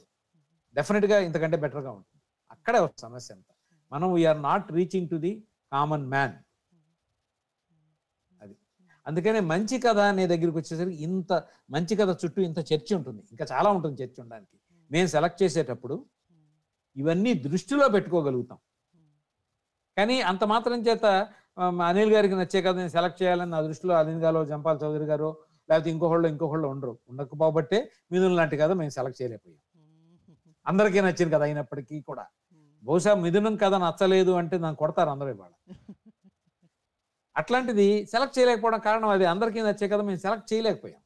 డెఫినెట్గా 0.77 1.17
ఇంతకంటే 1.27 1.57
బెటర్గా 1.65 1.91
ఉంటుంది. 1.99 2.21
అక్కడే 2.51 2.79
ఒక 2.87 2.95
సమస్య 2.99 3.35
అంత. 3.35 3.49
మనం 3.93 4.09
we are 4.17 4.41
not 4.49 4.69
reaching 4.73 5.09
to 5.09 5.17
the 5.25 5.33
common 5.73 6.07
man 6.15 6.35
అది. 8.43 8.55
అందుకనే 9.07 9.41
మంచి 9.53 9.77
కథ 9.87 9.99
అనే 10.13 10.25
దగ్గరికి 10.33 10.57
వచ్చేసరికి 10.59 10.99
ఇంత 11.09 11.33
మంచి 11.71 11.95
కథ 12.01 12.11
చుట్టూ 12.23 12.41
ఇంత 12.49 12.61
చర్చ 12.73 12.89
ఉంటుంది. 12.99 13.23
ఇంకా 13.33 13.45
చాలా 13.53 13.71
ఉంటుంది 13.77 13.97
చర్చ 14.03 14.17
ఉండడానికి. 14.25 14.57
మేము 14.91 15.09
సెలెక్ట్ 15.15 15.41
చేసేటప్పుడు 15.43 15.97
ఇవన్నీ 16.97 17.35
దృష్టిలో 17.47 17.87
పెట్టుకోగలుగుతాం. 17.89 18.59
కానీ 19.97 20.17
అంత 20.31 20.45
మాత్రం 20.53 20.79
చేత 20.89 21.07
అనిల్ 21.89 22.13
గారికి 22.13 22.35
నచ్చే 22.35 22.61
కథ 22.63 22.75
నేను 22.83 22.93
సెలెక్ట్ 22.97 23.19
చేయాలని 23.23 23.51
నా 23.51 23.61
దృష్టిలో 23.67 23.93
అనిల్ 23.95 24.23
గారు 24.25 24.41
జంపాల్ 24.45 24.79
చౌదరి 24.83 25.07
గారు 25.11 25.29
లేకపోతే 25.69 25.91
ఇంకొకళ్ళు 25.91 26.27
ఇంకొకళ్ళు 26.33 26.67
ఉండరు. 26.69 26.95
ఉండకపోబట్టే 27.11 27.79
మిథున్ 28.13 28.37
లాంటి 28.39 28.57
కథ 28.63 28.71
మేము 28.81 28.93
సెలెక్ట్ 28.97 29.19
చేయలేకపోయాం. 29.23 29.61
అందరికీ 30.67 31.01
నచ్చింది 31.01 31.33
కదా 31.35 31.45
అయినప్పటికీ 31.45 31.97
కూడా. 32.01 32.25
బహుశా 32.83 33.13
మిథునం 33.15 33.55
కథ 33.63 33.75
నచ్చలేదు 33.85 34.33
అంటే 34.41 34.57
నన్ను 34.59 34.79
కొడతారు 34.83 35.11
అందరూ 35.11 35.31
ఇవాళ. 35.35 35.53
అట్లాంటిది 37.37 37.87
సెలెక్ట్ 38.11 38.37
చేయలేకపోవడం 38.39 38.81
కారణం 38.81 39.09
అది. 39.09 39.25
అందరికీ 39.25 39.61
నచ్చే 39.61 39.87
కదా 39.89 40.03
మేము 40.09 40.21
సెలెక్ట్ 40.25 40.49
చేయలేకపోయాం. 40.53 41.01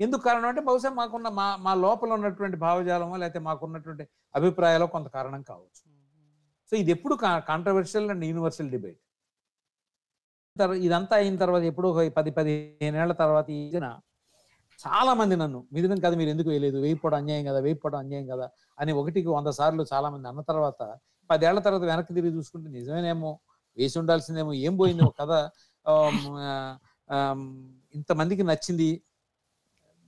ఎందుకు 0.00 0.22
కారణం 0.28 0.48
అంటే 0.48 0.60
బహుశా 0.60 0.90
మాకున్న 0.90 1.28
మా 1.38 1.46
మా 1.56 1.72
లోపల 1.84 2.10
ఉన్నటువంటి 2.12 2.56
భావజాలమో 2.56 3.16
లేకపోతే 3.16 3.40
మాకున్నటువంటి 3.48 4.04
అభిప్రాయాలు 4.34 4.86
కొంత 4.94 5.08
కారణం 5.08 5.42
కావచ్చు. 5.42 5.82
సో 6.72 6.74
ఇది 6.76 6.90
ఎప్పుడు 6.96 7.14
కాంట్రవర్షియల్ 7.50 8.08
అండ్ 8.14 8.24
యూనివర్సల్ 8.24 8.70
డిబేట్ 8.70 9.00
ఇదంతా 10.86 11.14
అయిన 11.16 11.36
తర్వాత 11.36 11.62
ఎప్పుడు 11.62 11.88
ఒక 11.88 12.02
పది 12.18 12.30
పదిహేను 12.30 12.96
ఏళ్ళ 13.02 13.12
తర్వాత 13.22 13.48
ఈ 13.50 13.62
చాలా 14.76 15.14
మంది 15.14 15.36
నన్ను 15.36 15.66
మిథునం 15.72 16.00
కదా 16.00 16.16
మీరు 16.16 16.30
ఎందుకు 16.30 16.48
వేయలేదు? 16.48 16.78
వేయిపోవడం 16.78 17.16
అన్యాయం 17.16 17.44
కదా 17.44 17.58
వేయిపోవడం 17.58 17.98
అన్యాయం 17.98 18.26
కదా 18.26 18.50
అని 18.78 18.92
ఒకటికి 18.92 19.28
వంద 19.28 19.46
సార్లు 19.46 19.86
చాలా 19.92 20.10
మంది 20.10 20.28
అన్న 20.28 20.40
తర్వాత 20.40 20.96
పదేళ్ళ 21.30 21.60
తర్వాత 21.60 21.82
వెనక్కి 21.82 22.14
తిరిగి 22.14 22.36
చూసుకుంటే 22.36 22.70
నిజమేనేమో 22.70 23.38
వేసి 23.78 23.98
ఉండాల్సిందేమో 23.98 24.52
ఏం 24.52 24.76
పోయింది 24.76 25.02
ఒక 25.02 25.14
కథ? 25.20 25.50
ఇంతమందికి 27.94 28.42
నచ్చింది. 28.42 29.02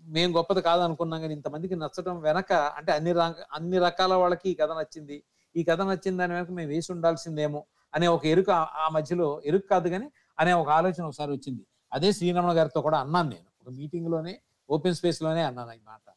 మేము 0.07 0.37
గొప్పది 0.37 0.63
కాదనుకున్నాం 0.63 1.21
కానీ 1.21 1.35
ఇంతమందికి 1.35 1.77
నచ్చడం 1.77 2.21
వెనక 2.21 2.53
అంటే 2.53 2.93
అన్ని 2.93 3.13
రా- 3.13 3.33
అన్ని 3.53 3.79
రకాల 3.79 4.15
వాళ్ళకి 4.15 4.51
ఈ 4.51 4.55
కథ 4.55 4.71
నచ్చింది. 4.71 5.23
ఈ 5.57 5.63
కథ 5.65 5.81
నచ్చింది 5.81 6.19
దాని 6.19 6.35
వెనక 6.35 6.51
మేము 6.51 6.71
వేసి 6.71 6.93
ఉండాల్సిందేమో 6.93 7.65
అనే 7.95 8.07
ఒక 8.07 8.27
ఎరుక 8.27 8.51
ఆ- 8.51 8.69
ఆ 8.77 8.89
మధ్యలో 8.89 9.43
ఎరుక 9.45 9.63
కాదు 9.71 9.89
కానీ 9.89 10.11
అనే 10.39 10.53
ఒక 10.53 10.69
ఆలోచన 10.69 11.03
ఒకసారి 11.03 11.33
వచ్చింది. 11.33 11.67
అదే 11.93 12.13
శ్రీరమణ 12.13 12.57
గారితో 12.57 12.81
కూడా 12.81 12.99
అన్నాను 12.99 13.29
నేను. 13.29 13.45
ఒక 13.63 13.75
మీటింగ్లోనే 13.75 14.41
ఓపెన్ 14.71 14.95
స్పేస్లోనే 14.95 15.43
అన్నాను 15.43 15.73
ఈ 15.73 15.81
మాట. 15.85 16.13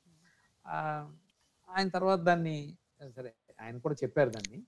ఆ, 0.68 1.10
ఆయన 1.70 1.90
తర్వాత 1.90 2.20
దాన్ని 2.20 2.78
సరే 3.10 3.36
ఆయన 3.62 3.78
కూడా 3.78 3.96
చెప్పారు 4.04 4.30
దాన్ని. 4.30 4.64